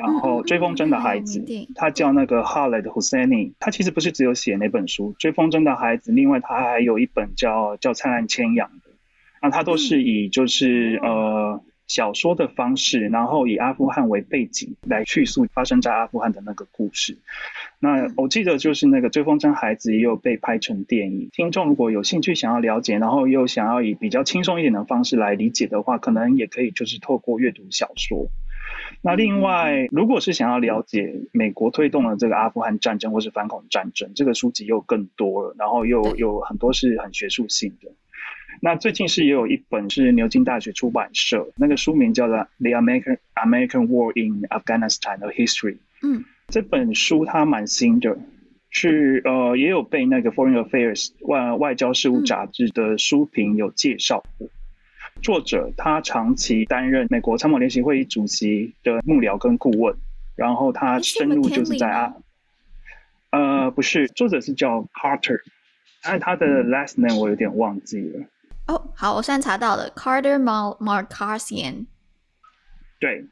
[0.00, 1.40] 然后《追风筝的孩子》，
[1.74, 3.54] 他叫那个 Khaled Hosseini。
[3.58, 8.90] 他其实不是只有写那本书《追风筝的孩子》，另外他还有一本叫叫《灿烂千阳》的。
[9.42, 11.60] 那他都是以就是呃。
[11.88, 17.18] 小说的方式，然后以阿富汗为背景来叙述发生在阿富汗的那个故事。
[17.80, 21.30] 那我记得就是那个《追风筝孩子》也有被拍成电影。
[21.32, 28.28] 听众如果有兴趣想要了解，然后又想要以比较轻松一点的方式来理解的话，可能也可以就是透过阅读小说。
[29.00, 37.90] 那另外，如果是想要了解美国推动了这个阿富汗战争或是反恐战争，这个书籍又更多了，然后又有很多是很学术性的。
[38.60, 45.74] 那最近是也有一本是牛津大学出版社，那个书名叫做《The American American War in Afghanistan: A History》。
[46.02, 48.18] 嗯，这本书它蛮新的，
[48.70, 54.48] 是呃也有被那个《Foreign Affairs》外外交事务杂志的书评有介绍过。
[55.20, 59.96] 作者他长期担任美国参谋联席会议主席的幕僚跟顾问，
[60.36, 62.14] 然后他深入就是在啊，
[63.30, 65.40] 呃不是，作者是叫 Carter，
[66.04, 68.26] 但他的 last name 我有点忘记了。
[68.68, 71.86] 哦、oh，好，我现在查到了，Carter Markasian。
[73.00, 73.24] 对，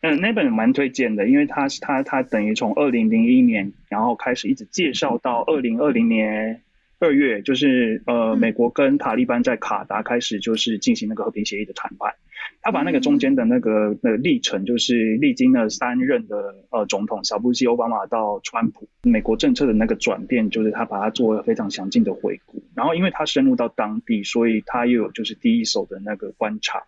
[0.00, 6.62] 嗯，那本蛮推荐的，因为他是他他等于从二零零一年，然后开始一直介绍到二零二零年
[6.98, 12.14] 二月，就是呃，美国跟塔利班在卡达开始就是进行那个和平协议的谈判。
[12.64, 22.64] 他把那个中间的那个那个历程，就是历经了三任的呃总统，小布希、奥巴马到川普，美国政策的那个转变，就是他把它做了非常详尽的回顾。
[22.74, 26.82] 然后，因为他深入到当地，所以他又有就是第一手的那个观察，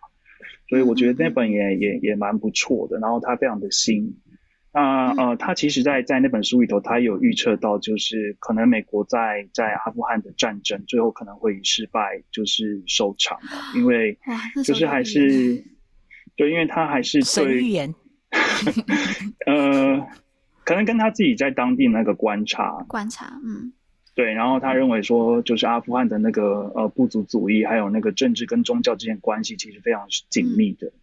[0.67, 2.97] 所以我觉得那本也也也蛮不错的。
[2.97, 4.17] 然后他非常的新。
[4.79, 13.39] 那呃，他其实在，在在那本书里头，他有预测到，就是可能美国在在阿富汗的战争最后可能会以失败就是收场，
[13.73, 14.15] 因为
[14.63, 15.63] 就是还是，
[16.35, 17.95] 对，因为他还是对预言，
[19.47, 20.07] 呃，
[20.63, 22.85] 可能跟他自己在当地那个观察。
[22.87, 23.73] 观察，嗯，
[24.13, 30.85] 对，然后他认为说，就是阿富汗的那个呃部族主义，还有那个政治跟宗教之间关系，其实非常紧密的。
[30.85, 30.93] 嗯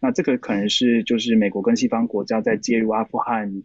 [0.00, 3.62] 那这个可能是就是美国跟西方国家在介入阿富汗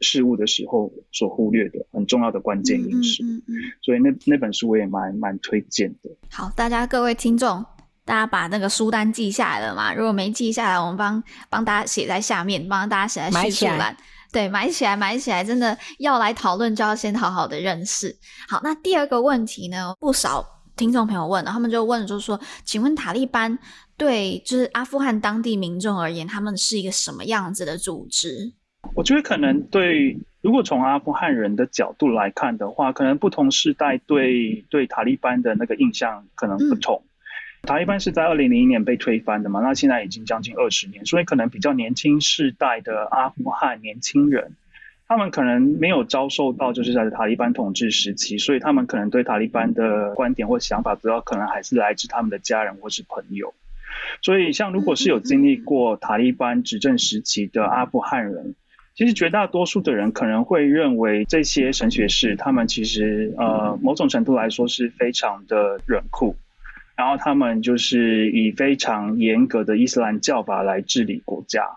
[0.00, 3.22] 事务的时候所忽略的很重要的关键因素。
[3.22, 6.10] 嗯嗯，嗯，所以那那本书我也蛮蛮推荐的。
[6.30, 7.64] 好，大家各位听众，
[8.04, 9.94] 大家把那个书单记下来了吗？
[9.94, 13.96] 如果没记下来，我们帮帮大家写在下面，帮大家写在叙述栏。
[14.32, 18.14] 对，买起来，买起来，真的要来讨论，就要先好好的认识。
[18.48, 20.44] 好，那第二个问题呢，不少。
[20.76, 23.58] 听众朋友问，他们就问，就是说，请问塔利班
[23.96, 28.52] 对就是阿富汗当地民众而言，他们是一个什么样子的组织？
[28.94, 37.02] 我觉得可能对，如果从阿富汗人的角度来看的话，可能不同世代对对塔利班的那个印象可能不同。
[37.04, 44.52] 嗯、塔利班是在二零零一年被推翻的嘛，那现在已经将近二十年，所以可能比较年轻世代的阿富汗年轻人。
[45.08, 53.54] 他们可能没有遭受到就是在塔利班统治时期，所以他们可能对塔利班的观点或想法，主要可能还是来自他们的家人或是朋友。
[54.22, 58.54] 所以，像如果是有经历过塔利班执政时期的阿富汗人，
[58.94, 66.34] 其实绝大多数的人可能会认为这些神学士他们其实呃某种程度来说是非常的冷酷，
[66.96, 71.76] 然后他们就是以非常严格的伊斯兰教法来治理国家。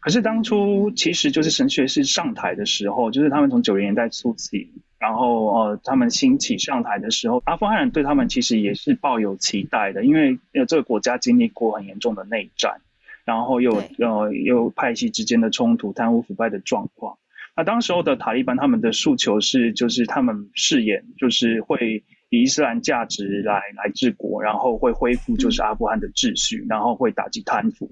[0.00, 4.70] 可是当初其实就是神学士上台的时候，就是他们从九零年代初期，
[5.06, 12.80] 然后呃他们兴起上台的时候，阿富汗人对他们其实也是抱有期待的，因为呃这个国家经历过很严重的内战，
[13.24, 17.16] 然后又呃又派系之间的冲突、贪污腐败的状况。
[17.56, 27.88] 那当时候的塔利班他们的诉求是，就是他们誓言就是会以伊斯兰价值来来治国，然后会恢复就是阿富汗的秩序，然后会打击贪腐。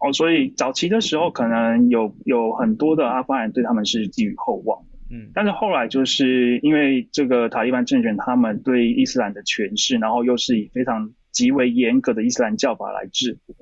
[0.00, 13.54] 哦，所以早期的时候，可能有有很多的阿富汗人对他们是寄予厚望的，嗯，但是后来就是因为这个塔利班政权，他们对伊斯兰的诠释，然后又是以非常极为严格的伊斯兰教法来治国，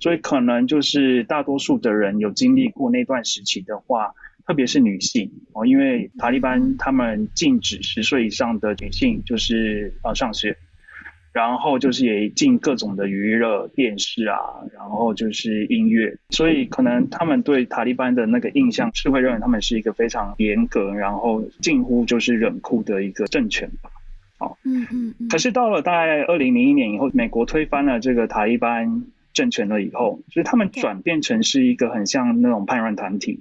[0.00, 4.14] 所以可能就是大多数的人有经历过那段时期的话，
[4.46, 10.56] 特别是女性哦，因为塔利班他们禁止十岁以上的女性就是呃上学。
[11.32, 14.38] 然后就是也进各种的娱乐电视啊，
[14.74, 23.90] 然后就是音乐，所以可能他们对塔利班的那个印象是会认为他们是一个非常严格，然后近乎就是冷酷的一个政权吧。
[24.40, 25.28] 哦，嗯嗯嗯。
[25.28, 33.40] 可是到了大概二零零一年以后，美国推翻了这个塔利班政权了以后，就是他们转变成是一个很像那种叛乱团体。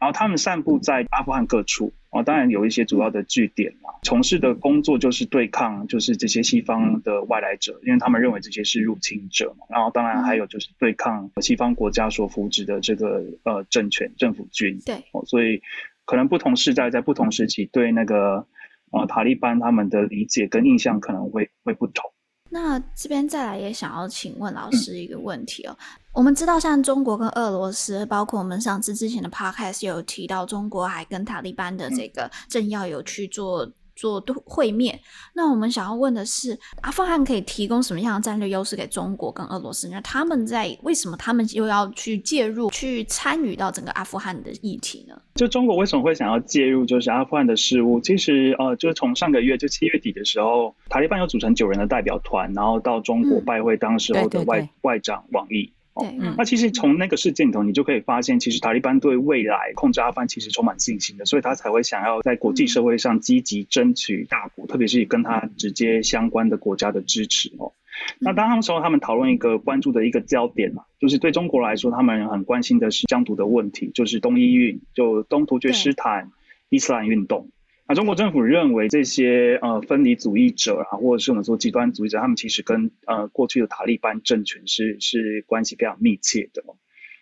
[0.00, 9.66] 然后他们散布在阿富汗各处啊，当然有一些主要的据点啊，从事的工作就是对抗，就是这些西方的外来者，因为他们认为这些是入侵者嘛。
[9.68, 14.80] 然后当然还有就是对抗西方国家所扶植的这个呃政权政府军。
[14.86, 15.60] 对，哦所以
[16.06, 18.46] 可能不同世代在不同时期对那个
[18.90, 22.10] 呃塔利班他们的理解跟印象可能会会不同。
[22.50, 25.76] 那这边再来也想要请问老师一个问题哦。
[25.78, 33.64] 嗯我们知道，像中国跟俄罗斯，包括我们上次之前的 podcast 有提到，中国还跟塔利班的这个政要有去做
[34.00, 34.98] 做会面。
[35.34, 39.88] 那我们想要问的是，阿富汗可以提供什么样的战略优势给中国跟俄罗斯？
[39.88, 45.14] 那他们在为什么他们又要去介入、去参与到整个阿富汗的议题呢？
[45.34, 48.00] 就中国为什么会想要介入，就是阿富汗的事务？
[48.00, 55.72] 其实呃，就是从上个月就七月底的时候，塔利班有组成九人的代表团，然后到中国拜会当时候的外、嗯、对对对外长王毅。
[55.94, 67.72] 对，嗯，那其实从那个事件里头，你就可以发现，其实塔利班对未来控制阿富汗其实充满信心的，所以他才会想要在国际社会上积极争取大国，特别是跟他直接相关的国家的支持哦。
[68.18, 76.30] 那当他们时候，他们讨论一个关注的一个焦点嘛，就是对中国来说，他们很关心的是疆独的问题，就是东伊运，就东突厥斯坦
[76.70, 77.50] 伊斯兰运动。
[77.90, 86.62] 那中国政府认为这些呃分离主义者啊，或者是我们说极端主义者，他们其实跟呃过去的塔利班政权是是关系非常密切的，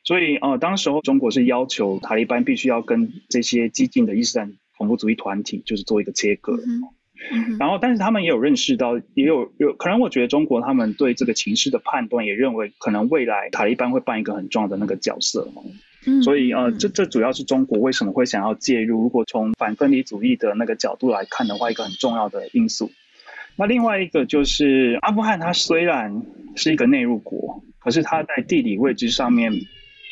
[0.05, 6.53] 所以呃当时候中国是要求塔利班必须要跟这些激进的伊斯兰恐怖主义团体就是做一个切割，
[7.33, 15.51] 嗯，然后但是他们也有认识到，也有有可能我觉得中国他们对这个情势的判断也认为，可能未来塔利班会扮一个很重要的那个角色。
[16.23, 19.03] 所以呃，这这主要是中国为什么会想要介入？
[19.03, 22.91] 如果从反分离主义的那个角度来看的话，一个很重要的因素。
[23.57, 26.23] 那另外一个就是阿富汗，它虽然
[26.55, 29.53] 是一个内陆国，可是它在地理位置上面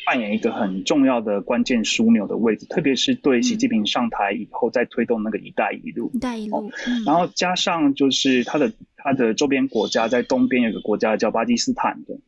[0.05, 6.11] 扮演一个很重要的关键枢纽的位置，特别是对习近平上台以后在推动那个“一带一路”。
[6.13, 6.69] 一带一路，
[7.05, 12.19] 然后加上就是它的它的周边国家，在东边有个国家叫巴基斯坦的。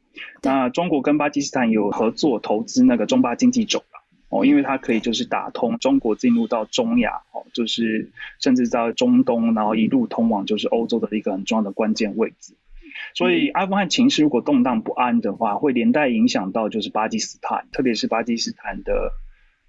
[0.42, 12.54] 那中国跟巴基斯坦有合作投资那个中巴经济走廊哦，因为它可以就是打通中国进入到中亚哦，就是甚至到中东，然后一路通往就是欧洲的一个很重要的关键位置。
[13.16, 19.12] 所以阿富汗情势如果动荡不安的话，会连带影响到就是巴基斯坦，特别是巴基斯坦的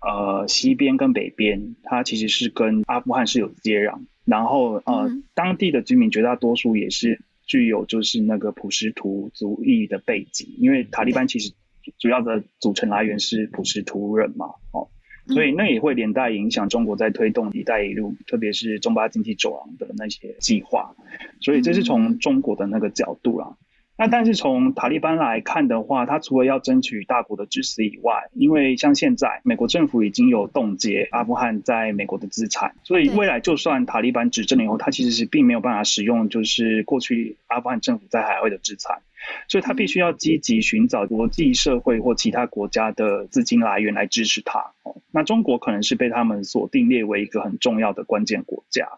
[0.01, 7.23] 呃西边跟北边，它其实是跟阿富汗是有接壤，然后呃当地的居民绝大多数也是。
[7.51, 11.53] 具有就是那个普什图族裔的背景，因为塔利班其实
[11.99, 14.87] 主要的组成来源是普什图人嘛，哦，
[15.27, 20.95] 所以那也会连带影响中国在推动“一带一路”，特别是中巴经济走廊的那些计划。
[21.41, 23.57] 所以这是从中国的那个角度啦。
[24.01, 39.03] 那但是从塔利班来看的话，他除了要争取大国的支持以外，因为像现在美国政府已经有冻结阿富汗在美国的资产，所以未来就算塔利班执政了以后，他其实是并没有办法使用就是过去阿富汗政府在海外的资产，
[39.49, 44.73] 所以他必须要积极寻找国际社会或其他国家的资金来源来支持他。
[45.11, 48.89] 那中国可能是被他们锁定列为一个很重要的关键国家。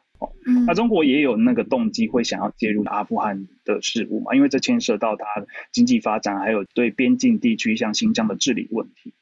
[0.47, 4.35] 嗯，那中国也有那个动机，会想要介入阿富汗的事务嘛？
[4.35, 5.25] 因为这牵涉到它
[5.73, 9.15] 经济发展，还有对边境地区像新疆的治理问题。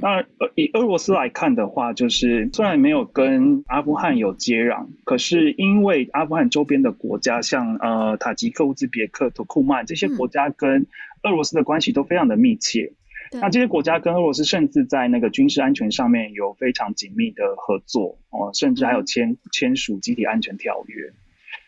[0.00, 0.24] 那
[0.56, 10.88] 以俄罗斯来看的话，就是虽然没有跟阿富汗有接壤，可是因为阿富汗周边的国家，像呃塔吉克、乌兹别克、土库曼这些国家，跟
[11.22, 12.94] 俄罗斯的关系都非常的密切。
[13.32, 21.12] 那这些国家跟俄罗斯甚至在那个军事安全上面有非常紧密的合作哦，甚至还有签签署集体安全条约。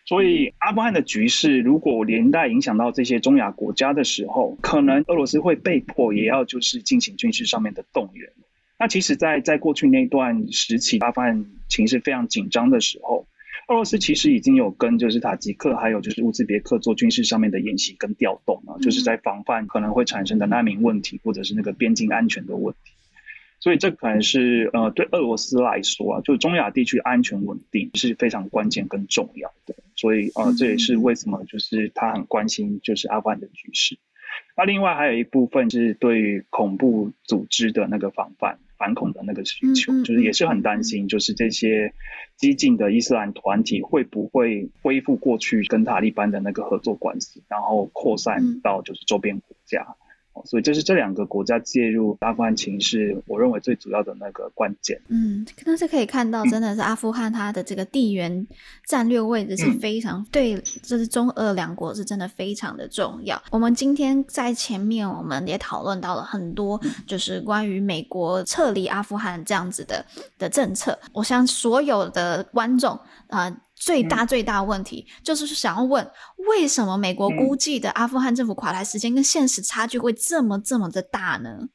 [0.07, 8.31] 所以阿富汗的局势如果连带影响到这些中亚国家的时候，可能俄罗斯会被迫也要就是进行军事上面的动员。
[8.79, 13.27] 那其实在，在在过去那段时期，阿富汗情势非常紧张的时候。
[13.69, 22.93] 俄罗斯其实已经有跟就是塔吉克还有就是乌兹别克做军事上面的演习跟调动啊，就是在防范可能会产生的难民问题或者是那个边境安全的问题。
[23.61, 29.75] 所以这可能是呃对俄罗斯来说啊，就中亚地区安全稳定是非常关键跟重要的。
[29.95, 33.99] 所以呃这也是为什么就是他很关心就是阿富汗的局势。
[34.57, 38.59] 那另外还有一部分是对于恐怖组织的那个防范。
[38.79, 41.93] 反恐的那个需求，就是也是很担心，就是这些
[42.37, 49.97] 激进的伊斯兰团体会不会恢复过去跟塔利班的那个合作关系，然后扩散到就是周边国家。
[50.47, 55.01] 所以这是这两个国家介入阿富汗情势，我认为最主要的那个关键。
[55.09, 58.47] 嗯，但是可以看到，真的是阿富汗它的这个地缘
[58.87, 63.41] 战略位置是非常、嗯、对，这是中俄两国是真的非常的重要。
[63.51, 70.05] 我们今天在前面我们也讨论到了很多，就是关于美国撤离阿富汗这样子的
[70.39, 70.99] 的政策。
[71.13, 72.93] 我想所有的观众
[73.29, 73.45] 啊。
[73.45, 76.11] 呃最大最大问题就是想要问，
[76.49, 81.69] 为什么美国估计的阿富汗政府垮台时间跟现实差距会这么这么的大呢？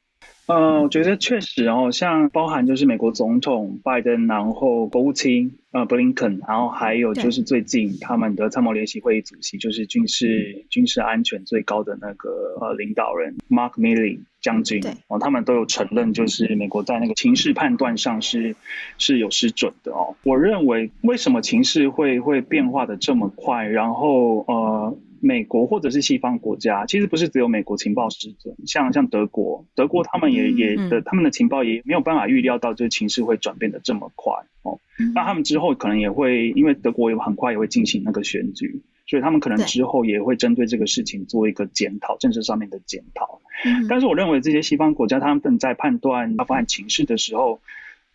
[0.46, 18.54] 呃，我觉得确实哦，像包含就是美国总统拜登，然后国务卿呃布林肯，然后还有就是最近他们的参谋联席会议主席，就是军事军事安全最高的那个呃领导人 Mark Milley 将军，哦，他们都有承认，就是美国在那个情势判断上是
[18.98, 20.14] 是有失准的哦。
[20.24, 24.98] 我认为为什么情势会会变化的这么快，然后呃。
[25.24, 34.78] 美国或者是西方国家，其实不是只有美国情报失准，像像德国，德国他们也也的他们的情报也没有办法预料到这个情势会转变的这么快哦。
[35.14, 43.40] 那他们之后可能也会，因为德国也很快也会进行那个选举，所以他们可能之后也会针对这个事情做一个检讨，政治上面的检讨。
[43.88, 47.60] 但是我认为这些西方国家他们在判断阿富汗情势的时候，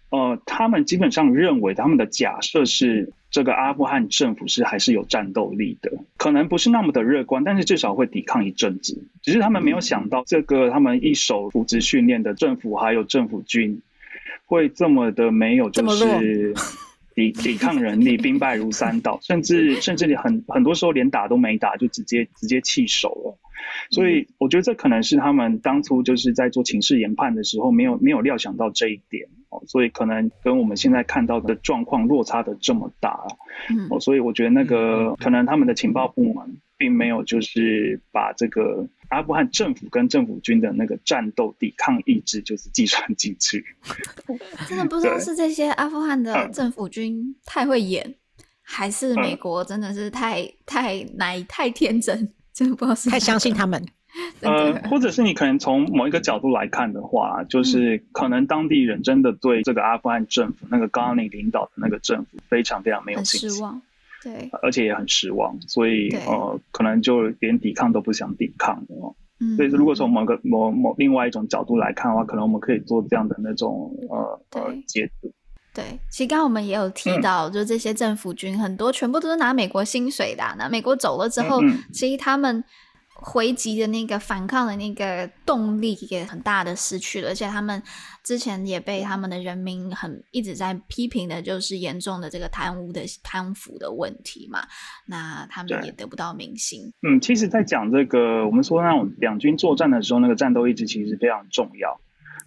[0.09, 3.13] 呃，他们基本上认为他们的假设是。
[3.31, 9.03] 这个阿富汗政府是还是有战斗力的，可能不是那么的乐观，但是至少会抵抗一阵子。
[9.21, 13.79] 只是他们没有想到，这个他们一手组织训练的政府还有政府军，
[14.47, 16.55] 会这么的没有就是
[17.13, 23.37] 抵 抵抗能力，兵败如山倒，甚至甚至你很很多时候连打都没打，就直接直接弃守了。
[23.91, 29.27] 所以我觉得这可能是他们当初就是在做情势研判的时候，没有没有料想到这一点。
[29.67, 33.25] 所以可能跟我们现在看到的状况落差的这么大，
[33.69, 43.65] 嗯，所以我觉得那个可能他们的情报部门并没有就是把这个阿富汗政府跟政府军的那个战斗抵抗意志就是计算进去。
[44.69, 48.15] 真的不知道是这些阿富汗的政府军太会演，嗯、
[48.61, 53.83] 还是美国真的是太太奶太天真，真的不知道是太相信他们。
[54.41, 63.81] 呃，或者是你可能从某一个角度来看的话，就是可能当地人真的对这个阿富汗政府那个刚刚你领导的那个政府非常非常没有信心，失望，
[64.23, 69.13] 对，而且也很失望，所以呃，可能就连抵抗都不想抵抗哦。
[69.41, 75.31] 嗯，所以如果从某个某某另外一种角度来看的话，可能我们可以做这样的那种呃呃解读。
[75.73, 81.59] 对，其实刚刚我们也有提到，就这些政府军很多全部都是拿美国薪水的，那美国走了之后，
[81.91, 82.63] 其实他们。
[83.21, 87.81] 回击的那个反抗的那个动力也很大的失去了，而且他们
[88.23, 94.61] 之前也被他们的人民很一直在批评的，就是严重的这个贪污的贪腐的问题嘛。
[95.05, 96.93] 那他们也得不到民心。
[97.01, 101.99] 嗯，其实，在讲这个，我们说那种两军作战的时候，那个战斗意志其实非常重要。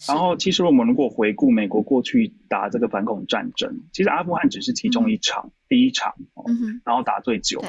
[0.08, 6.12] 然后，其实我们如果回顾美国过去打这个反恐战争，其实阿富汗只是其中一场，嗯、第一场，
[6.84, 7.62] 然后打最久。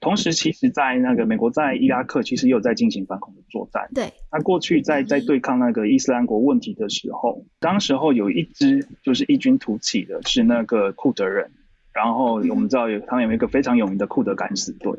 [0.00, 0.08] 对。
[0.08, 3.88] 同时，其实，在那个美国在伊拉克，其实也有在进行反恐的作战。
[3.94, 4.12] 对。
[4.32, 11.50] 那过去在在对抗那个伊斯兰国问题的时候，当时候有一支就是异军突起的，是那个库德人。
[11.92, 14.92] 然后我们知道有他们有一个非常有名的库德敢死队。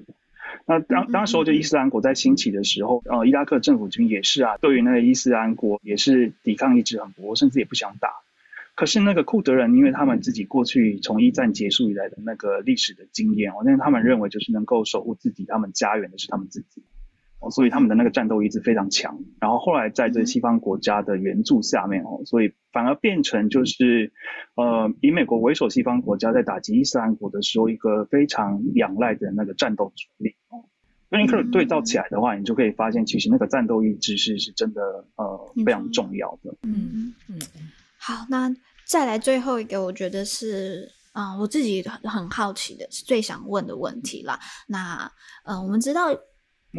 [0.66, 8.10] 那当当时候就伊斯兰国在兴起的时候，呃，伊拉克政府军也是啊，对于那个伊斯兰国也是抵抗意志很薄，甚至也不想打。
[8.80, 16.82] 可是那个库德人，因为他们自己过去从一战结束以来的那个历史的经验哦，那他们认为就是能够守护自己他们家园的是他们自己。
[17.42, 24.14] 哦，所以他们的那个战斗意志非常强，然后后来在这西方国家的援助下面哦，所以反而变成就是，
[24.56, 30.64] 呃，以美国为首，西方国家在打击伊斯兰国的时候，一个非常仰赖的那个战斗主力哦。
[31.10, 36.56] 跟尼克对照起来的话，你就可以发现，其实那个战斗意志是是真的呃非常重要的。
[36.64, 37.40] 嗯嗯。
[38.02, 38.50] 好，那
[38.90, 44.40] 再来最后一个，我觉得是啊、呃，我自己很很好奇的，是最想问的问题啦。
[44.68, 45.10] 那
[45.46, 46.08] 嗯，我们知道。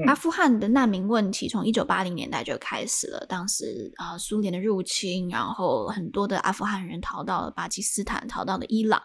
[0.06, 9.02] 阿富汗的难民问题从一九八零年代就开始了，当时啊，苏联的入侵，然后很多的阿富汗人逃到了巴基斯坦，逃到了伊朗，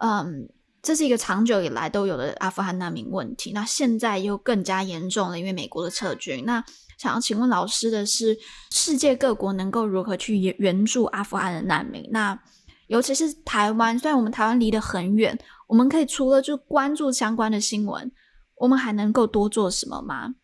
[0.00, 0.48] 嗯，
[0.80, 3.52] 这是一个长久以来都有的阿富汗难民问题。
[3.52, 6.42] 那现在又更加严重了，因为美国的撤军。
[6.46, 6.64] 那
[6.98, 8.36] 想要请问老师的是，
[8.70, 12.08] 世界各国能够如何去援助阿富汗的难民？
[12.10, 12.38] 那
[12.86, 15.38] 尤其是台湾，虽然我们台湾离得很远，
[15.68, 18.12] 我们可以除了就关注相关的新闻。
[18.56, 20.36] 我们还能够多做什么吗？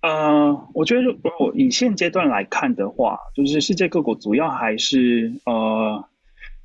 [0.00, 6.08] 呃，我觉得如果以现阶段来看的话，就是世界各国主要还是呃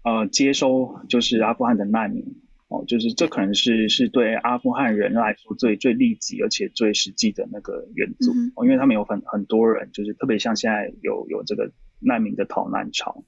[0.03, 2.23] 呃接收就是阿富汗的难民
[2.69, 13.23] 哦，就是这可能是是对阿富汗人来说最最立即而且最实际的那个援助，嗯哦，因为他们有很很多人，就是特别像现在有有这个难民的逃难潮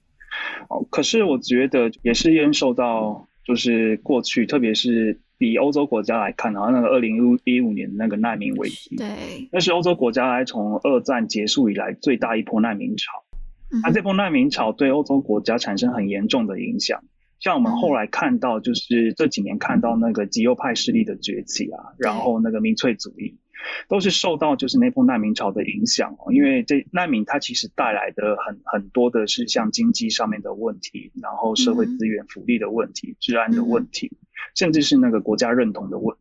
[0.70, 5.20] 哦，可是我觉得也是因受到就是过去特别是。
[5.42, 13.24] 比欧洲国家来看，然后那个二零一五年那个难民危机，对，那是欧洲国家来从二战结束以来最大一波难民潮。
[13.72, 17.04] 那、嗯啊、这波难民潮对欧洲国家产生很严重的影响。
[17.42, 23.38] 像我们后来看到，就是这几年看到那个极右派势力的崛起啊，然后那个民粹主义，
[23.90, 26.32] 都是受到就是那波难民潮的影响哦。
[26.32, 34.18] 因为这难民它其实带来的很很多的是像经济上面的问题，然后社会资源、福利的问题、治安的问题。
[34.56, 36.18] 甚至是那个国家认同的问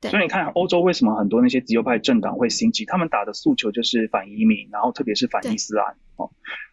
[0.00, 2.86] 题，所以你看欧洲为什么很多那些极右派政党会兴起？
[2.86, 6.30] 他们打的诉求就是反移民，然后特别是反伊斯兰哦。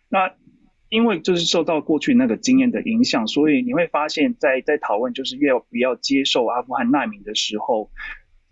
[0.08, 0.34] 那
[0.96, 7.92] 因为就是受到过去那个经验的影响，所以你会发现在，在在讨论就是要不要接受阿富汗难民的时候。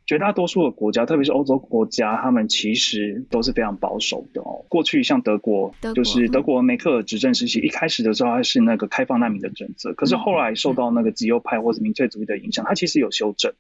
[0.05, 4.65] 绝大多数的国家，特别是欧洲国家，他们其实都是非常保守的哦。
[4.67, 13.53] 过去像德国，就是德国梅克尔执政时期，嗯、一开始的时候还是那个开放难民的政策，可是后来受到那个极右派或者民粹主义的影响，它其实有修正。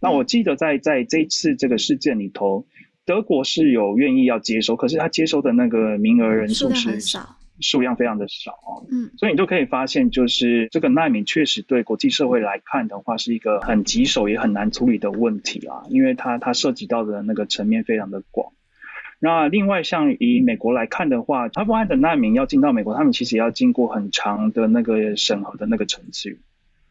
[0.00, 2.66] 那我记得在在这一次这个事件里头，
[3.04, 7.36] 德国是有愿意要接收，可是他接收的那个名额人数是少。
[7.60, 18.52] 数量非常的少啊，嗯，所以你就可以发现，就是这个难民确实对国际社会来看的话，是一个很棘手也很难处理的问题啊，因为它它涉及到的那个层面非常的广。
[19.18, 26.40] 那另外，像以美国来看的话，阿富汗的难民要进到美国，他们其实要经过很长的那个审核的那个程序。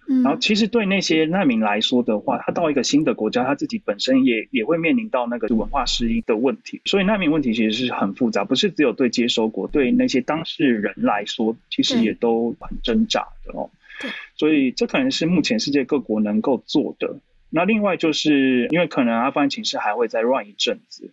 [0.08, 6.80] 然后，其实对那些难民来说的话，他到一个新的国家，他自己本身也也会面临到那个文化适应的问题。
[6.86, 13.70] 所以，难民问题其实是很复杂，不是只有对接收国，对那些当事人来说，其实也都很挣扎的哦。
[13.99, 17.18] 对，所以这可能是目前世界各国能够做的。
[17.49, 21.12] 那另外就是因为可能阿富汗情势还会再乱一阵子。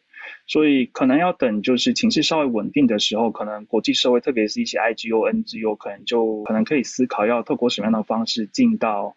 [0.53, 9.17] 所以可能要等，就是情势稍微稳定的时候，可能国际社会，特别是一些 IGO、NGO，可能就可能可以思考要透过什么样的方式进到，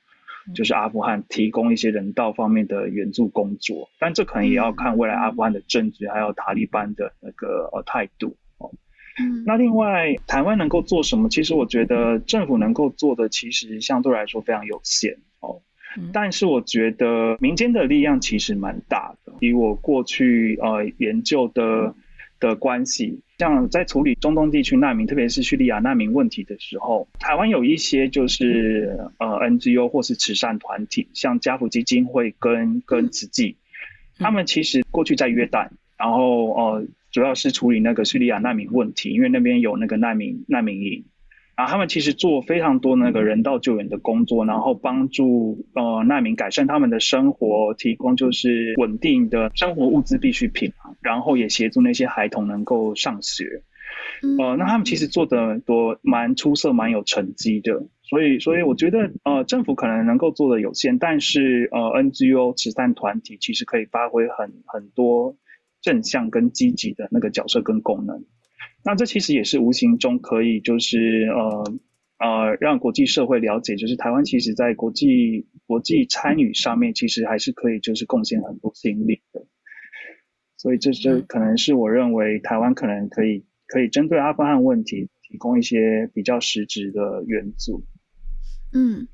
[0.56, 3.90] 就是阿富汗提供一些人道方面的援助工作。
[4.00, 8.72] 但这可能也要看未来阿富汗的政治，还有塔利班的那个呃态度哦。
[9.46, 11.28] 那另外台湾能够做什么？
[11.28, 15.62] 其实我觉得政府能够做的，其实相对来说非常有限哦。
[16.14, 19.34] 但是我觉得民间的力量其实蛮大的。
[19.40, 21.94] 以我过去呃研究的
[22.40, 33.58] 的关系，像在处理中东地区难民，特别是叙利亚难民问题的时候，台湾有一些就是呃 NGO 或是慈善团体，像家福基金会跟跟慈济，
[34.18, 41.06] 他们其实过去在约旦，然后呃主要是处理那个叙利亚难民问题，因为那边有那个难民难民营。
[41.56, 53.64] 啊，他们其实做非常多那个人道救援的工作，然后帮助呃难民改善他们的生活，提供就是稳定的生活物资必需品，然后也协助那些孩童能够上学。
[54.40, 57.86] 呃，那他们其实做的多蛮出色，蛮有成绩的。
[58.04, 65.36] 所以，所以我觉得，呃，政府可能能够做的有限，但是，呃，NGO 慈善团体其实可以发挥很很多
[65.82, 68.24] 正向跟积极的那个角色跟功能。
[68.86, 71.74] 那这其实也是无形中可以，就是，呃，
[72.20, 79.44] 呃，让国际社会了解，就是台湾其实在国际国际参与上面，其实还是可以，就是贡献很多心力的。
[80.56, 87.84] 所以，这这可能是我认为台湾可能可以可以针对阿富汗问题提供一些比较实质的援助。
[88.74, 89.08] 嗯，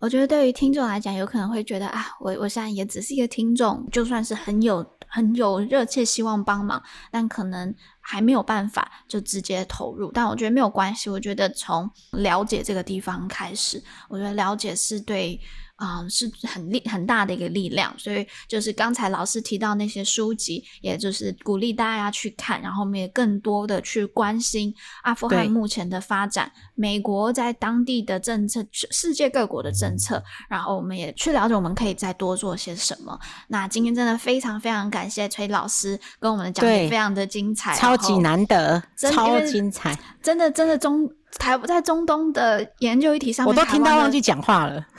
[0.00, 10.10] 我觉得对于听众来讲，有可能会觉得啊，我我现在也只是一个听众，就算是很有很有热切希望帮忙，但可能还没有办法就直接投入。
[10.12, 15.40] 但我觉得没有关系，我觉得从了解这个地方开始，我觉得了解是对。
[15.76, 33.18] 啊、嗯，是很力很大的一个力量，所以就是刚才老师提到那些书籍，也就是鼓励大家去看，然后我们也更多的去关心阿富汗目前的发展，美国在当地的政策，世界各国的政策，然后我们也去了解，我们可以再多做些什么。
[33.48, 41.06] 那今天真的非常非常感谢崔老师跟我们的讲解非常的精彩，超级难得，超精彩，真的真的中。
[41.38, 44.86] 台在中东的研究议题上面，我都听到忘记讲话了。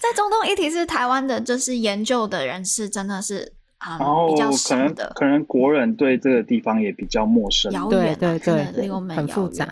[0.00, 5.12] 在中东议题是台湾的，就是研究的人是真的是啊、嗯，比较少的。
[5.14, 9.68] 可能国人对这个地方也比较陌生，遥远、啊，对对对，离我们很复杂。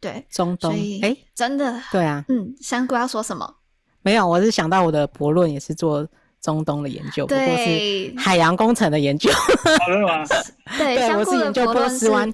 [0.00, 3.56] 对，中东，哎、欸，真的，对啊，嗯，香菇要说什么？
[4.02, 6.06] 没有，我是想到我的博论也是做
[6.40, 9.30] 中东的研究，不过是海洋工程的研究。
[9.32, 10.24] 好的吗？
[10.78, 12.32] 对，对我是研究波斯湾。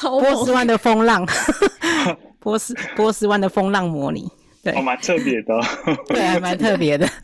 [0.00, 1.26] 波斯湾的风浪，
[2.40, 4.30] 波斯波斯湾的风浪模拟，
[4.62, 5.60] 对，蛮、哦、特别的，
[6.08, 7.08] 对，还蛮特别的。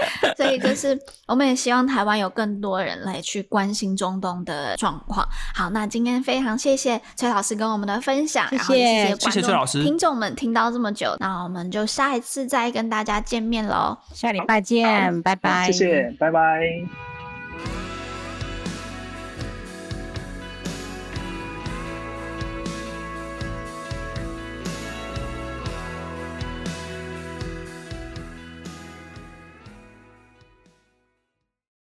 [0.34, 5.28] 所以就是，我们也希望台湾有更多人来去关心中东的状况。
[5.54, 17.89] 好，那今天非常谢谢崔老师跟我们的分享，谢谢，然后谢谢谢谢崔老师，听众们听到这么久，那我们就下一次再跟大家见面喽，下礼拜见，拜拜，谢谢，拜拜。